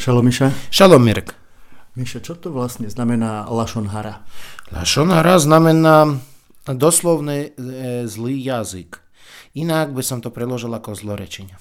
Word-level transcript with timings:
Šalom 0.00 0.24
Miša. 0.24 0.48
Šalom 0.72 1.04
Mirek. 1.04 1.36
Miša, 1.92 2.24
čo 2.24 2.32
to 2.32 2.48
vlastne 2.48 2.88
znamená 2.88 3.44
Lashon 3.52 3.92
Hara? 3.92 4.24
Lashon 4.72 5.12
Hara 5.12 5.36
znamená 5.36 6.16
doslovne 6.64 7.52
e, 7.52 8.08
zlý 8.08 8.40
jazyk. 8.40 8.96
Inak 9.60 9.92
by 9.92 10.00
som 10.00 10.24
to 10.24 10.32
preložil 10.32 10.72
ako 10.72 10.96
zlorečenie. 10.96 11.52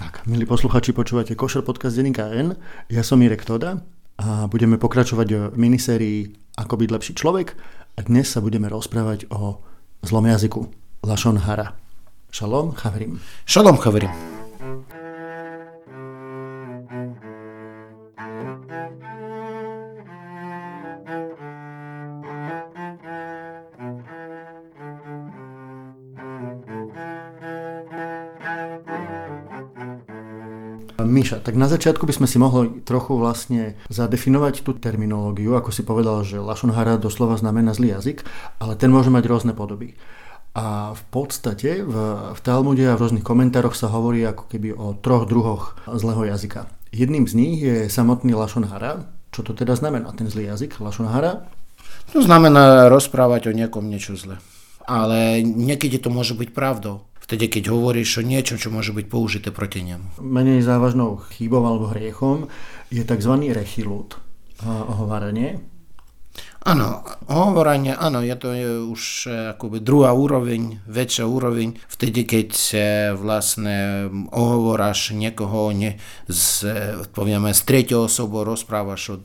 Tak, 0.00 0.24
milí 0.24 0.48
posluchači, 0.48 0.96
počúvate 0.96 1.36
Košer 1.36 1.60
podcast 1.68 1.92
Denika 1.92 2.32
N. 2.32 2.56
Ja 2.88 3.04
som 3.04 3.20
Mirek 3.20 3.44
Toda 3.44 3.84
a 4.16 4.48
budeme 4.48 4.80
pokračovať 4.80 5.52
v 5.52 5.56
minisérii 5.60 6.32
Ako 6.56 6.80
byť 6.80 6.88
lepší 6.88 7.12
človek 7.12 7.52
a 7.92 8.08
dnes 8.08 8.24
sa 8.24 8.40
budeme 8.40 8.72
rozprávať 8.72 9.28
o 9.28 9.60
zlom 10.00 10.32
jazyku 10.32 10.64
Lashon 11.04 11.44
Hara. 11.44 11.76
Šalom, 12.32 12.72
chaverim. 12.72 13.20
Šalom, 13.44 13.76
chaverim. 13.76 14.31
Miša, 31.12 31.44
tak 31.44 31.60
na 31.60 31.68
začiatku 31.68 32.08
by 32.08 32.16
sme 32.16 32.26
si 32.26 32.40
mohli 32.40 32.80
trochu 32.88 33.20
vlastne 33.20 33.76
zadefinovať 33.92 34.64
tú 34.64 34.72
terminológiu, 34.72 35.52
ako 35.52 35.68
si 35.68 35.84
povedal, 35.84 36.24
že 36.24 36.40
Lašonhara 36.40 36.96
doslova 36.96 37.36
znamená 37.36 37.76
zlý 37.76 37.92
jazyk, 37.92 38.24
ale 38.56 38.80
ten 38.80 38.88
môže 38.88 39.12
mať 39.12 39.28
rôzne 39.28 39.52
podoby. 39.52 39.92
A 40.56 40.96
v 40.96 41.02
podstate 41.12 41.84
v, 41.84 41.96
v 42.32 42.40
Talmude 42.40 42.84
a 42.88 42.96
v 42.96 43.00
rôznych 43.04 43.24
komentároch 43.24 43.76
sa 43.76 43.92
hovorí 43.92 44.24
ako 44.24 44.48
keby 44.48 44.72
o 44.72 44.96
troch 44.96 45.28
druhoch 45.28 45.76
zlého 45.84 46.32
jazyka. 46.32 46.68
Jedným 46.92 47.28
z 47.28 47.34
nich 47.36 47.56
je 47.60 47.92
samotný 47.92 48.32
Lašonhara. 48.32 49.04
Čo 49.32 49.48
to 49.48 49.52
teda 49.52 49.76
znamená, 49.76 50.12
ten 50.16 50.28
zlý 50.32 50.48
jazyk 50.48 50.80
Lašonhara? 50.80 51.44
To 52.16 52.20
znamená 52.24 52.88
rozprávať 52.88 53.48
o 53.48 53.56
niekom 53.56 53.84
niečo 53.88 54.16
zle. 54.16 54.40
Ale 54.88 55.44
niekedy 55.44 56.00
to 56.00 56.08
môže 56.08 56.36
byť 56.36 56.52
pravdou 56.52 57.04
vtedy, 57.22 57.48
keď 57.48 57.70
hovoríš 57.70 58.20
o 58.20 58.26
niečom, 58.26 58.58
čo 58.58 58.74
môže 58.74 58.90
byť 58.90 59.06
použité 59.06 59.48
proti 59.54 59.86
nemu. 59.86 60.18
Menej 60.18 60.66
závažnou 60.66 61.22
chybou 61.32 61.62
alebo 61.62 61.90
hriechom 61.94 62.50
je 62.90 63.06
tzv. 63.06 63.34
rechilut, 63.54 64.18
ohováranie. 64.66 65.62
Áno, 66.62 67.02
hovorenie, 67.26 67.90
áno, 67.90 68.22
je 68.22 68.36
to 68.38 68.48
je 68.54 68.70
už 68.86 69.02
e, 69.26 69.30
akoby 69.50 69.82
druhá 69.82 70.14
úroveň, 70.14 70.78
väčšia 70.86 71.26
úroveň, 71.26 71.74
vtedy, 71.90 72.22
keď 72.22 72.50
vlastne 73.18 74.06
ohovoráš 74.30 75.10
niekoho 75.10 75.74
ne, 75.74 75.98
z, 76.30 76.70
povieme, 77.10 77.50
z 77.50 77.60
tretieho 77.66 78.06
osobu, 78.06 78.46
rozprávaš 78.46 79.02
o, 79.10 79.16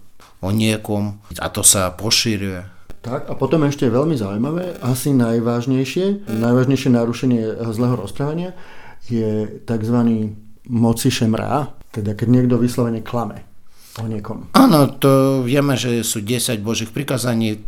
o 0.42 0.50
niekom 0.50 1.22
a 1.38 1.48
to 1.54 1.62
sa 1.62 1.94
pošíruje. 1.94 2.77
Tak 3.08 3.32
a 3.32 3.34
potom 3.40 3.64
ešte 3.64 3.88
veľmi 3.88 4.20
zaujímavé, 4.20 4.84
asi 4.84 5.16
najvážnejšie, 5.16 6.28
najvážnejšie 6.28 6.92
narušenie 6.92 7.56
zlého 7.72 7.96
rozprávania 7.96 8.52
je 9.08 9.64
tzv. 9.64 9.98
moci 10.68 11.08
šemrá, 11.08 11.72
teda 11.96 12.20
keď 12.20 12.28
niekto 12.28 12.60
vyslovene 12.60 13.00
klame 13.00 13.48
o 14.04 14.12
niekom. 14.12 14.52
Áno, 14.52 14.92
to 14.92 15.40
vieme, 15.48 15.80
že 15.80 16.04
sú 16.04 16.20
10 16.20 16.60
božích 16.60 16.92
prikazaní, 16.92 17.64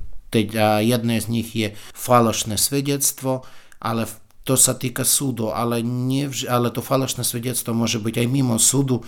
a 0.59 0.84
jedné 0.84 1.23
z 1.23 1.28
nich 1.31 1.56
je 1.56 1.72
falošné 1.96 2.59
svedectvo, 2.59 3.48
ale 3.80 4.12
to 4.44 4.59
sa 4.59 4.76
týka 4.76 5.08
súdu, 5.08 5.56
ale, 5.56 5.80
nevž- 5.81 6.52
ale 6.52 6.68
to 6.68 6.84
falošné 6.84 7.24
svedectvo 7.24 7.72
môže 7.72 7.98
byť 7.98 8.16
aj 8.20 8.28
mimo 8.28 8.59
súdu 8.59 9.08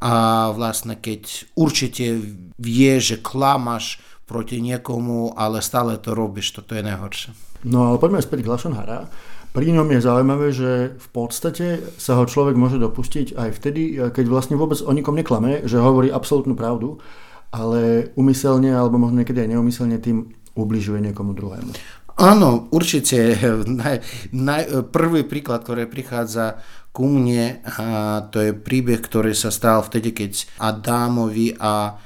a 0.00 0.48
vlastne 0.52 0.96
keď 0.96 1.50
určite 1.56 2.20
vie, 2.56 2.92
že 3.00 3.20
klamáš 3.20 4.00
proti 4.30 4.62
niekomu, 4.62 5.34
ale 5.34 5.58
stále 5.58 5.98
to 5.98 6.14
robíš, 6.14 6.54
toto 6.54 6.78
je 6.78 6.86
najhoršie. 6.86 7.34
No 7.66 7.90
ale 7.90 7.98
poďme 7.98 8.22
späť 8.22 8.46
k 8.46 8.50
Lashon 8.54 8.78
Hara. 8.78 9.10
Pri 9.50 9.66
ňom 9.74 9.90
je 9.90 10.06
zaujímavé, 10.06 10.54
že 10.54 10.94
v 10.94 11.08
podstate 11.10 11.82
sa 11.98 12.14
ho 12.14 12.22
človek 12.22 12.54
môže 12.54 12.78
dopustiť 12.78 13.34
aj 13.34 13.50
vtedy, 13.58 13.98
keď 14.14 14.24
vlastne 14.30 14.54
vôbec 14.54 14.78
o 14.78 14.94
nikom 14.94 15.18
neklame, 15.18 15.66
že 15.66 15.82
hovorí 15.82 16.06
absolútnu 16.14 16.54
pravdu, 16.54 17.02
ale 17.50 18.14
umyselne 18.14 18.70
alebo 18.70 19.02
možno 19.02 19.26
niekedy 19.26 19.42
aj 19.42 19.50
neumyselne 19.50 19.98
tým 19.98 20.30
ubližuje 20.54 21.02
niekomu 21.02 21.34
druhému. 21.34 21.74
Áno, 22.20 22.70
určite. 22.70 23.34
Naj, 23.66 24.30
naj, 24.30 24.62
prvý 24.94 25.26
príklad, 25.26 25.66
ktorý 25.66 25.90
prichádza 25.90 26.62
ku 26.94 27.10
mne, 27.10 27.58
a 27.66 28.22
to 28.30 28.38
je 28.38 28.52
príbeh, 28.54 29.02
ktorý 29.02 29.34
sa 29.34 29.50
stal 29.50 29.82
vtedy, 29.82 30.14
keď 30.14 30.62
Adámovi 30.62 31.58
a 31.58 31.98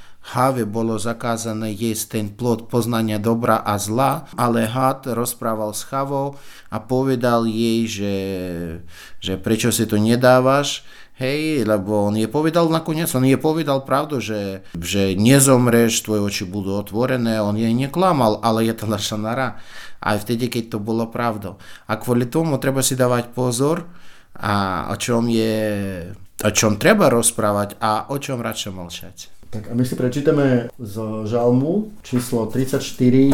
Bolo 0.64 0.96
zakázané 0.96 1.70
jesť 1.70 2.18
ten 2.18 2.26
plod 2.32 2.66
poznania 2.72 3.20
dobra 3.20 3.60
a 3.60 3.76
zla, 3.76 4.26
ale 4.34 4.64
had 4.64 5.06
rozprával 5.06 5.76
s 5.76 5.84
Havou 5.92 6.40
a 6.72 6.80
povedal 6.80 7.46
jej, 7.46 7.86
že, 7.86 8.16
že 9.20 9.38
prečo 9.38 9.70
si 9.70 9.84
to 9.86 10.00
nedávaš, 10.00 10.82
hej, 11.20 11.62
lebo 11.62 12.10
on 12.10 12.18
je 12.18 12.26
povedal 12.26 12.66
nakoniec, 12.66 13.06
on 13.14 13.22
je 13.22 13.38
povedal 13.38 13.86
pravdu, 13.86 14.18
že, 14.18 14.66
že 14.74 15.14
nezomreš, 15.14 16.02
tvoje 16.02 16.24
oči 16.24 16.44
budú 16.48 16.74
otvorené, 16.74 17.38
on 17.38 17.54
jej 17.54 17.70
neklamal, 17.70 18.42
ale 18.42 18.66
je 18.66 18.74
to 18.74 18.91
naša 18.91 19.20
nara. 19.20 19.60
Aj 20.02 20.18
vtedy, 20.18 20.50
keď 20.50 20.76
to 20.76 20.78
bolo 20.82 21.08
pravdou. 21.08 21.62
A 21.86 21.96
kvôli 21.96 22.26
tomu 22.26 22.58
treba 22.58 22.82
si 22.82 22.98
dávať 22.98 23.30
pozor, 23.30 23.86
a 24.34 24.86
o 24.91 24.98
čom 24.98 25.30
je, 25.30 25.54
o 26.42 26.50
čom 26.50 26.74
treba 26.74 27.06
rozprávať 27.06 27.78
a 27.78 28.10
o 28.10 28.18
čom 28.18 28.42
radšej 28.42 28.72
mlčať. 28.74 29.16
Tak 29.53 29.72
a 29.72 29.73
my 29.73 29.85
si 29.85 29.95
prečítame 29.95 30.69
z 30.79 30.95
žalmu 31.25 31.91
číslo 32.01 32.45
34. 32.45 33.31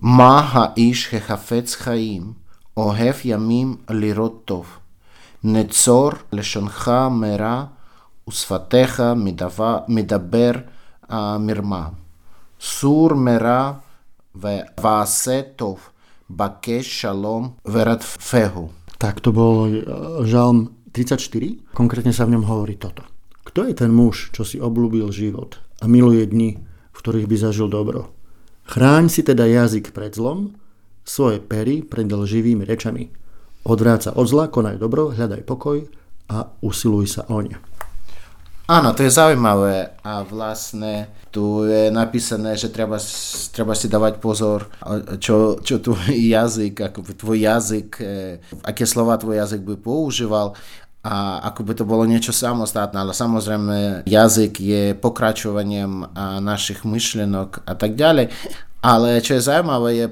Maha 0.00 0.72
ish 0.76 1.12
hechafetz 1.12 1.74
chaim, 1.74 2.34
ohev 2.74 3.24
yamim 3.24 3.78
lirot 3.88 4.44
tov, 4.44 4.66
נצור 5.44 6.10
לשונך 6.32 6.90
מרע 7.10 7.64
ושפתיך 8.28 9.02
מדבר 9.88 10.52
מרמה. 11.38 11.88
סור 12.60 13.14
מרע 13.14 13.72
ועשה 14.34 15.40
טוב, 15.56 15.78
בקש 16.30 17.00
שלום 17.00 17.48
ורדפהו. 17.66 18.68
Tak 18.98 19.20
to 19.22 19.30
bol 19.30 19.70
žalm 20.26 20.74
34. 20.92 21.70
Konkrétne 21.70 22.10
sa 22.10 22.26
v 22.26 22.34
ňom 22.34 22.44
hovorí 22.50 22.74
toto. 22.74 23.06
Kto 23.53 23.69
je 23.69 23.77
ten 23.77 23.93
muž, 23.93 24.33
čo 24.33 24.41
si 24.41 24.57
oblúbil 24.57 25.13
život 25.13 25.61
a 25.77 25.85
miluje 25.85 26.25
dni, 26.25 26.57
v 26.89 26.97
ktorých 26.97 27.29
by 27.29 27.37
zažil 27.37 27.69
dobro? 27.69 28.09
Chráň 28.65 29.13
si 29.13 29.21
teda 29.21 29.45
jazyk 29.45 29.93
pred 29.93 30.09
zlom, 30.09 30.57
svoje 31.05 31.37
pery 31.37 31.85
pred 31.85 32.09
lživými 32.09 32.65
rečami. 32.65 33.13
Odvráca 33.61 34.09
od 34.17 34.25
zla, 34.25 34.49
konaj 34.49 34.81
dobro, 34.81 35.13
hľadaj 35.13 35.45
pokoj 35.45 35.85
a 36.33 36.49
usiluj 36.65 37.13
sa 37.13 37.29
oň. 37.29 37.53
Áno, 38.63 38.95
to 38.97 39.05
je 39.05 39.13
zaujímavé 39.13 40.01
a 40.01 40.25
vlastne 40.25 41.11
tu 41.29 41.67
je 41.67 41.91
napísané, 41.93 42.55
že 42.55 42.73
treba, 42.73 42.95
treba 43.51 43.75
si 43.75 43.91
dávať 43.91 44.23
pozor, 44.23 44.71
čo, 45.21 45.59
čo 45.61 45.77
tvoj 45.77 46.09
jazyk, 46.41 46.89
ako 46.89 47.05
tvoj 47.11 47.37
jazyk, 47.43 47.89
e, 47.99 48.39
aké 48.63 48.87
slova 48.87 49.19
tvoj 49.19 49.45
jazyk 49.45 49.61
by 49.67 49.75
používal 49.77 50.55
a 51.03 51.43
ako 51.51 51.67
by 51.67 51.73
to 51.75 51.83
bolo 51.83 52.07
niečo 52.07 52.31
samostatné, 52.31 52.95
ale 52.95 53.11
samozrejme 53.11 54.07
jazyk 54.07 54.53
je 54.55 54.83
pokračovaním 54.95 56.07
našich 56.39 56.87
myšlienok 56.87 57.67
a 57.67 57.75
tak 57.75 57.99
ďalej. 57.99 58.31
Ale 58.83 59.23
čo 59.23 59.35
je 59.35 59.47
zaujímavé, 59.47 59.99
je, 59.99 60.07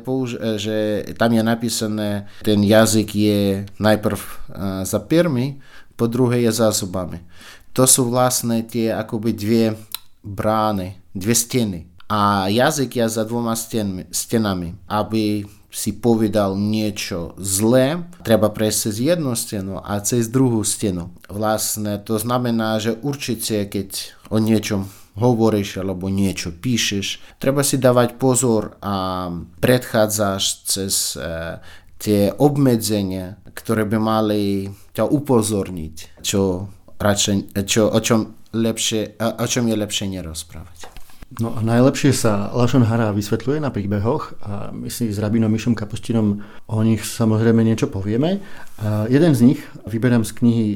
že 0.60 0.78
tam 1.20 1.32
je 1.36 1.44
napísané, 1.44 2.28
ten 2.40 2.60
jazyk 2.64 3.10
je 3.16 3.42
najprv 3.80 4.20
za 4.84 5.00
permi, 5.04 5.60
po 5.96 6.08
druhé 6.08 6.44
je 6.48 6.52
za 6.56 6.72
zubami. 6.72 7.20
To 7.76 7.88
sú 7.88 8.08
vlastne 8.08 8.64
tie 8.64 8.92
akoby 8.92 9.32
dve 9.32 9.64
brány, 10.24 11.00
dve 11.16 11.36
steny. 11.36 11.80
A 12.12 12.52
jazyk 12.52 13.00
je 13.00 13.08
za 13.08 13.24
dvoma 13.24 13.56
stenami, 14.12 14.76
aby 14.92 15.48
si 15.72 15.96
povedal 15.96 16.60
niečo 16.60 17.32
zlé, 17.40 18.04
treba 18.28 18.52
prejsť 18.52 18.78
cez 18.92 18.96
jednu 19.00 19.34
stenu 19.40 19.80
a 19.80 20.04
cez 20.04 20.28
druhú 20.28 20.68
stenu. 20.68 21.16
Vlastne 21.32 21.96
to 22.04 22.20
znamená, 22.20 22.78
že 22.84 23.00
určite 23.00 23.64
keď 23.66 24.20
o 24.28 24.38
niečom 24.44 24.92
hovoríš 25.16 25.80
alebo 25.80 26.12
niečo 26.12 26.52
píšeš, 26.52 27.40
treba 27.40 27.64
si 27.64 27.80
dávať 27.80 28.20
pozor 28.20 28.76
a 28.84 29.28
predchádzaš 29.60 30.44
cez 30.68 30.94
e, 31.16 31.60
tie 32.00 32.32
obmedzenia, 32.36 33.40
ktoré 33.52 33.84
by 33.84 33.98
mali 34.00 34.72
ťa 34.96 35.08
upozorniť, 35.08 36.24
čo, 36.24 36.72
radšej, 37.00 37.56
čo, 37.68 37.92
o, 37.92 38.00
čom 38.00 38.36
lepšie, 38.56 39.20
o 39.20 39.46
čom 39.48 39.64
je 39.68 39.76
lepšie 39.76 40.06
nerozprávať. 40.12 41.01
No 41.40 41.56
a 41.56 41.64
najlepšie 41.64 42.12
sa 42.12 42.52
Lashon 42.52 42.84
Hara 42.84 43.16
vysvetľuje 43.16 43.64
na 43.64 43.72
príbehoch 43.72 44.36
a 44.44 44.76
my 44.76 44.92
si 44.92 45.08
s 45.08 45.16
rabinom 45.16 45.48
Mišom 45.48 45.80
Kapustinom 45.80 46.44
o 46.68 46.78
nich 46.84 47.08
samozrejme 47.08 47.64
niečo 47.64 47.88
povieme. 47.88 48.44
A 48.84 49.08
jeden 49.08 49.32
z 49.32 49.56
nich 49.56 49.60
vyberám 49.88 50.28
z 50.28 50.32
knihy 50.36 50.68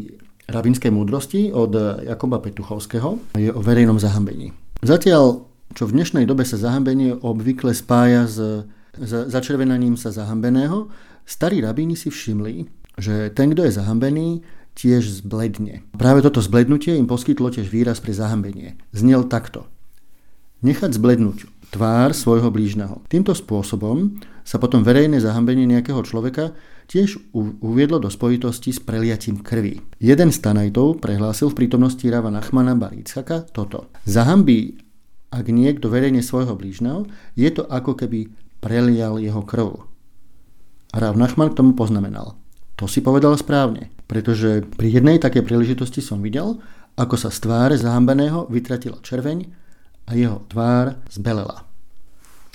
rabinskej 0.47 0.95
múdrosti 0.95 1.51
od 1.51 1.75
Jakoba 2.07 2.39
Petuchovského 2.39 3.35
je 3.35 3.51
o 3.51 3.59
verejnom 3.59 3.99
zahambení. 3.99 4.55
Zatiaľ, 4.79 5.43
čo 5.75 5.91
v 5.91 5.99
dnešnej 5.99 6.23
dobe 6.23 6.47
sa 6.47 6.55
zahambenie 6.55 7.19
obvykle 7.19 7.75
spája 7.75 8.23
s 8.23 8.63
začervenaním 9.03 9.99
sa 9.99 10.15
zahambeného, 10.15 10.87
starí 11.27 11.59
rabíni 11.59 11.99
si 11.99 12.07
všimli, 12.07 12.63
že 12.95 13.27
ten, 13.35 13.51
kto 13.51 13.67
je 13.67 13.75
zahambený, 13.75 14.39
tiež 14.75 15.23
zbledne. 15.23 15.83
Práve 15.95 16.23
toto 16.23 16.39
zblednutie 16.39 16.95
im 16.95 17.07
poskytlo 17.07 17.51
tiež 17.51 17.67
výraz 17.67 17.99
pre 17.99 18.15
zahambenie. 18.15 18.79
Znel 18.95 19.27
takto. 19.27 19.67
Nechať 20.65 20.97
zblednúť 20.97 21.45
tvár 21.69 22.17
svojho 22.17 22.49
blížneho. 22.49 23.05
Týmto 23.05 23.37
spôsobom 23.37 24.17
sa 24.41 24.57
potom 24.57 24.81
verejné 24.81 25.21
zahambenie 25.21 25.69
nejakého 25.69 26.01
človeka 26.01 26.57
tiež 26.89 27.21
uviedlo 27.61 28.01
do 28.01 28.09
spojitosti 28.09 28.73
s 28.73 28.81
preliatím 28.81 29.45
krvi. 29.45 29.85
Jeden 30.01 30.33
z 30.33 30.41
Tanajtov 30.41 31.05
prehlásil 31.05 31.53
v 31.53 31.57
prítomnosti 31.61 32.01
Rava 32.09 32.33
Nachmana 32.33 32.73
Barícaka 32.73 33.45
toto. 33.45 33.93
Zahambí, 34.09 34.81
ak 35.29 35.45
niekto 35.53 35.85
verejne 35.85 36.25
svojho 36.25 36.57
blížneho, 36.57 37.05
je 37.37 37.49
to 37.53 37.61
ako 37.69 37.93
keby 37.93 38.33
prelial 38.57 39.21
jeho 39.21 39.45
krv. 39.45 39.85
Rav 40.97 41.13
Nachman 41.13 41.53
k 41.53 41.61
tomu 41.61 41.77
poznamenal. 41.77 42.41
To 42.81 42.89
si 42.89 43.05
povedal 43.05 43.37
správne, 43.37 43.93
pretože 44.09 44.65
pri 44.65 44.97
jednej 44.97 45.21
takej 45.21 45.45
príležitosti 45.45 46.01
som 46.01 46.25
videl, 46.25 46.57
ako 46.97 47.21
sa 47.21 47.29
z 47.29 47.37
tváre 47.45 47.75
zahambeného 47.77 48.49
vytratila 48.49 48.97
červeň 49.05 49.64
a 50.05 50.11
jeho 50.13 50.41
tvár 50.49 51.01
zbelela. 51.09 51.65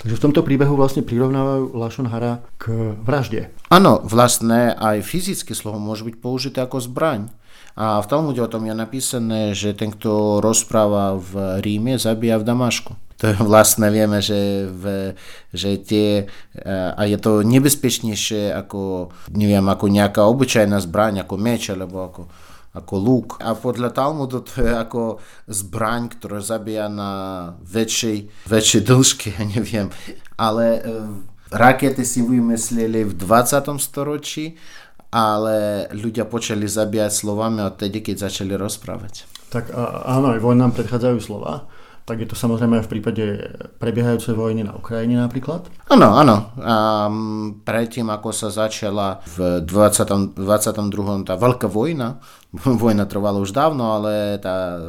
Takže 0.01 0.17
v 0.17 0.23
tomto 0.29 0.41
príbehu 0.41 0.73
vlastne 0.73 1.05
prirovnávajú 1.05 1.77
Lashon 1.77 2.09
Hara 2.09 2.41
k 2.57 2.97
vražde. 3.05 3.53
Áno, 3.69 4.01
vlastne 4.01 4.73
aj 4.73 5.05
fyzické 5.05 5.53
slovo 5.53 5.77
môže 5.77 6.01
byť 6.01 6.15
použité 6.17 6.57
ako 6.65 6.81
zbraň. 6.81 7.29
A 7.77 8.01
v 8.01 8.09
Talmude 8.09 8.41
o 8.41 8.51
tom 8.51 8.65
je 8.65 8.75
napísané, 8.75 9.41
že 9.53 9.77
ten, 9.77 9.93
kto 9.93 10.41
rozpráva 10.41 11.15
v 11.15 11.61
Ríme, 11.61 12.01
zabíja 12.01 12.41
v 12.41 12.47
Damašku 12.49 12.97
to 13.21 13.29
vlastne 13.45 13.85
vieme, 13.93 14.17
že, 14.17 14.65
v, 14.65 15.13
že 15.53 15.77
tie, 15.77 16.25
a 16.65 17.05
je 17.05 17.17
to 17.21 17.45
nebezpečnejšie 17.45 18.49
ako, 18.49 19.13
neviem, 19.37 19.61
ako 19.61 19.85
nejaká 19.93 20.25
obyčajná 20.25 20.81
zbraň, 20.81 21.21
ako 21.21 21.35
meč, 21.37 21.69
alebo 21.69 22.09
ako, 22.09 22.21
ako 22.71 22.93
lúk. 22.95 23.27
A 23.43 23.51
podľa 23.51 23.91
Talmudu 23.91 24.43
to 24.47 24.63
je 24.63 24.71
ako 24.71 25.19
zbraň, 25.51 26.15
ktorá 26.15 26.39
zabíja 26.39 26.87
na 26.87 27.11
väčšej, 27.67 28.47
väčšej 28.47 28.81
dĺžke, 28.87 29.27
ja 29.35 29.43
neviem. 29.43 29.91
Ale 30.39 30.79
rakety 31.51 32.07
si 32.07 32.23
vymysleli 32.23 33.11
v 33.11 33.13
20. 33.13 33.75
storočí, 33.75 34.55
ale 35.11 35.87
ľudia 35.91 36.23
počali 36.23 36.63
zabíjať 36.63 37.11
slovami 37.11 37.67
odtedy, 37.67 37.99
keď 37.99 38.31
začali 38.31 38.55
rozprávať. 38.55 39.27
Tak 39.51 39.75
áno, 40.07 40.31
aj 40.31 40.39
vojnám 40.39 40.71
predchádzajú 40.71 41.17
slova 41.19 41.67
tak 42.05 42.21
je 42.21 42.27
to 42.27 42.35
samozrejme 42.35 42.81
aj 42.81 42.85
v 42.85 42.91
prípade 42.97 43.23
prebiehajúcej 43.77 44.33
vojny 44.33 44.65
na 44.65 44.73
Ukrajine 44.73 45.21
napríklad? 45.21 45.69
Áno, 45.87 46.17
áno. 46.17 46.51
Um, 46.57 47.61
predtým, 47.61 48.09
ako 48.09 48.33
sa 48.33 48.49
začala 48.49 49.21
v 49.37 49.61
20. 49.63 50.35
22. 50.37 51.27
tá 51.27 51.37
veľká 51.37 51.69
vojna, 51.69 52.19
vojna 52.83 53.05
trvala 53.05 53.39
už 53.39 53.53
dávno, 53.53 54.01
ale 54.01 54.41
tá 54.41 54.81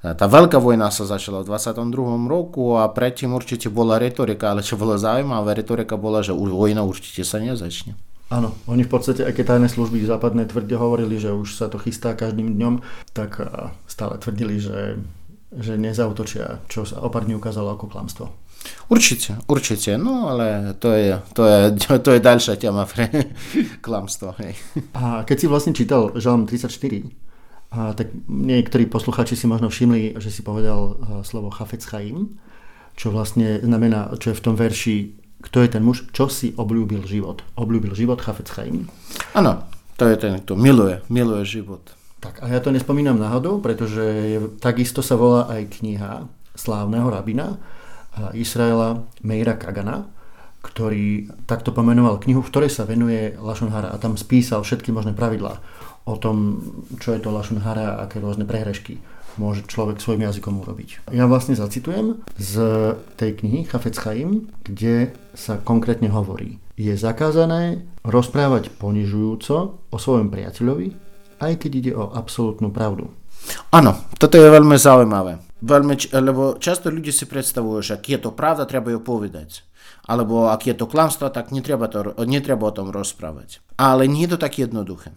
tá 0.00 0.24
veľká 0.24 0.56
vojna 0.56 0.88
sa 0.88 1.04
začala 1.04 1.44
v 1.44 1.52
22. 1.52 1.92
roku 2.24 2.80
a 2.80 2.88
predtým 2.88 3.36
určite 3.36 3.68
bola 3.68 4.00
retorika, 4.00 4.48
ale 4.48 4.64
čo 4.64 4.80
bolo 4.80 4.96
zaujímavé, 4.96 5.60
retorika 5.60 6.00
bola, 6.00 6.24
že 6.24 6.32
vojna 6.32 6.80
určite 6.80 7.20
sa 7.20 7.36
nezačne. 7.36 8.00
Áno, 8.32 8.56
oni 8.64 8.86
v 8.86 8.92
podstate, 8.96 9.26
keď 9.28 9.58
tajné 9.58 9.68
služby 9.68 10.06
západné 10.08 10.48
tvrdne 10.48 10.78
hovorili, 10.80 11.20
že 11.20 11.34
už 11.36 11.52
sa 11.52 11.68
to 11.68 11.76
chystá 11.76 12.16
každým 12.16 12.56
dňom, 12.56 12.80
tak 13.12 13.42
stále 13.84 14.16
tvrdili, 14.16 14.56
že 14.56 15.02
že 15.50 15.74
nezautočia, 15.74 16.62
čo 16.70 16.86
sa 16.86 17.02
o 17.02 17.10
pár 17.10 17.26
dní 17.26 17.34
ukázalo 17.34 17.74
ako 17.74 17.90
klamstvo. 17.90 18.26
Určite, 18.92 19.40
určite, 19.48 19.96
no 19.96 20.28
ale 20.28 20.76
to 20.76 20.92
je, 20.92 21.16
to 21.32 21.42
je, 21.46 21.58
to 22.04 22.10
je 22.14 22.20
ďalšia 22.20 22.54
téma 22.60 22.86
pre 22.86 23.08
klamstvo. 23.84 24.36
Hej. 24.38 24.54
A 24.94 25.26
keď 25.26 25.36
si 25.36 25.46
vlastne 25.46 25.72
čítal 25.72 26.14
Žalm 26.14 26.46
34, 26.46 26.70
a 27.70 27.94
tak 27.94 28.10
niektorí 28.26 28.90
posluchači 28.90 29.38
si 29.38 29.46
možno 29.46 29.70
všimli, 29.70 30.18
že 30.18 30.34
si 30.34 30.42
povedal 30.42 30.98
slovo 31.22 31.54
Chafec 31.54 31.86
Chaim, 31.86 32.34
čo 32.98 33.14
vlastne 33.14 33.62
znamená, 33.62 34.10
čo 34.18 34.34
je 34.34 34.38
v 34.38 34.44
tom 34.44 34.58
verši, 34.58 34.96
kto 35.40 35.62
je 35.62 35.68
ten 35.70 35.82
muž, 35.86 36.10
čo 36.10 36.26
si 36.26 36.50
obľúbil 36.58 37.06
život. 37.06 37.46
Obľúbil 37.54 37.94
život 37.94 38.18
Chafec 38.18 38.50
Chaim. 38.50 38.90
Áno, 39.38 39.64
to 39.94 40.10
je 40.10 40.18
ten, 40.18 40.42
kto 40.42 40.58
miluje, 40.58 40.98
miluje 41.06 41.46
život. 41.46 41.94
Tak 42.20 42.44
a 42.44 42.52
ja 42.52 42.60
to 42.60 42.68
nespomínam 42.68 43.16
náhodou, 43.16 43.64
pretože 43.64 44.04
je, 44.04 44.38
takisto 44.60 45.00
sa 45.00 45.16
volá 45.16 45.48
aj 45.48 45.80
kniha 45.80 46.28
slávneho 46.52 47.08
rabina 47.08 47.56
Israela 48.36 49.08
Meira 49.24 49.56
Kagana, 49.56 50.04
ktorý 50.60 51.32
takto 51.48 51.72
pomenoval 51.72 52.20
knihu, 52.20 52.44
v 52.44 52.50
ktorej 52.52 52.70
sa 52.70 52.84
venuje 52.84 53.32
Lashon 53.40 53.72
Hara 53.72 53.88
a 53.88 53.96
tam 53.96 54.20
spísal 54.20 54.60
všetky 54.60 54.92
možné 54.92 55.16
pravidlá 55.16 55.56
o 56.04 56.14
tom, 56.20 56.60
čo 57.00 57.16
je 57.16 57.20
to 57.24 57.32
Lashon 57.32 57.64
Hara 57.64 57.96
a 57.96 58.04
aké 58.04 58.20
rôzne 58.20 58.44
prehrešky 58.44 59.00
môže 59.40 59.64
človek 59.64 60.02
svojim 60.02 60.26
jazykom 60.26 60.60
urobiť. 60.60 61.08
Ja 61.14 61.24
vlastne 61.30 61.54
zacitujem 61.54 62.20
z 62.36 62.54
tej 63.16 63.40
knihy 63.40 63.64
Chafetz 63.64 63.96
Chaim, 64.02 64.50
kde 64.66 65.14
sa 65.32 65.56
konkrétne 65.56 66.10
hovorí. 66.10 66.60
Je 66.74 66.92
zakázané 66.98 67.86
rozprávať 68.04 68.74
ponižujúco 68.76 69.80
o 69.80 69.96
svojom 69.96 70.28
priateľovi, 70.28 70.92
aj 71.40 71.52
keď 71.56 71.70
ide 71.72 71.92
o 71.96 72.12
absolútnu 72.12 72.68
pravdu. 72.70 73.10
Áno, 73.72 73.96
toto 74.20 74.36
je 74.36 74.46
veľmi 74.46 74.76
zaujímavé. 74.76 75.40
Veľmi, 75.60 75.96
lebo 76.16 76.56
často 76.60 76.88
ľudia 76.92 77.12
si 77.12 77.24
predstavujú, 77.28 77.78
že 77.80 77.92
ak 77.96 78.04
je 78.08 78.18
to 78.20 78.30
pravda, 78.32 78.68
treba 78.68 78.92
ju 78.92 79.00
povedať. 79.00 79.64
Alebo 80.08 80.48
ak 80.48 80.68
je 80.68 80.74
to 80.76 80.88
klamstvo, 80.88 81.28
tak 81.28 81.52
netreba, 81.52 81.88
to, 81.88 82.16
netreba 82.24 82.68
o 82.68 82.76
tom 82.76 82.88
rozprávať. 82.88 83.60
Ale 83.76 84.08
nie 84.08 84.24
je 84.24 84.36
to 84.36 84.38
tak 84.40 84.56
jednoduché. 84.56 85.12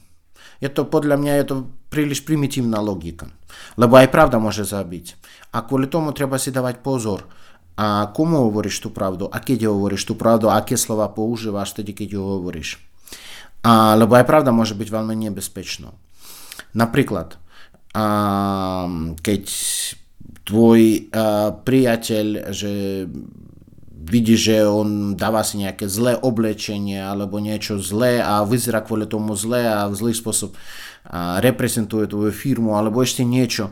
Je 0.59 0.71
to, 0.71 0.87
podľa 0.87 1.19
mňa 1.19 1.33
je 1.43 1.45
to 1.47 1.55
príliš 1.91 2.23
primitívna 2.23 2.79
logika. 2.79 3.31
Lebo 3.75 3.99
aj 3.99 4.11
pravda 4.11 4.39
môže 4.39 4.63
zabiť. 4.63 5.19
A 5.51 5.63
kvôli 5.63 5.87
tomu 5.91 6.15
treba 6.15 6.39
si 6.39 6.51
dávať 6.51 6.79
pozor. 6.83 7.27
A 7.73 8.11
komu 8.13 8.47
hovoríš 8.47 8.85
tú 8.85 8.93
pravdu, 8.93 9.25
a 9.33 9.41
keď 9.41 9.73
hovoríš 9.73 10.05
tú 10.05 10.13
pravdu, 10.13 10.47
aké 10.53 10.77
slova 10.77 11.09
používaš 11.09 11.73
tedy, 11.73 11.97
keď 11.97 12.19
ju 12.19 12.21
hovoríš. 12.21 12.77
A, 13.65 13.97
lebo 13.97 14.13
aj 14.13 14.29
pravda 14.29 14.53
môže 14.53 14.77
byť 14.77 14.89
veľmi 14.93 15.15
nebezpečná. 15.31 15.89
Napríklad, 16.73 17.37
keď 19.21 19.43
tvoj 20.43 20.81
priateľ, 21.63 22.25
že 22.51 22.71
vidí, 24.03 24.35
že 24.35 24.67
on 24.67 25.15
dáva 25.15 25.41
si 25.47 25.63
nejaké 25.63 25.87
zlé 25.87 26.19
oblečenie 26.19 26.99
alebo 26.99 27.39
niečo 27.39 27.79
zlé 27.79 28.19
a 28.19 28.43
vyzerá 28.43 28.83
kvôli 28.83 29.07
tomu 29.07 29.33
zlé 29.39 29.63
a 29.63 29.87
v 29.87 29.95
zlý 29.95 30.13
spôsob 30.13 30.51
reprezentuje 31.39 32.11
tvoju 32.11 32.31
firmu 32.35 32.75
alebo 32.75 32.99
ešte 32.99 33.23
niečo, 33.23 33.71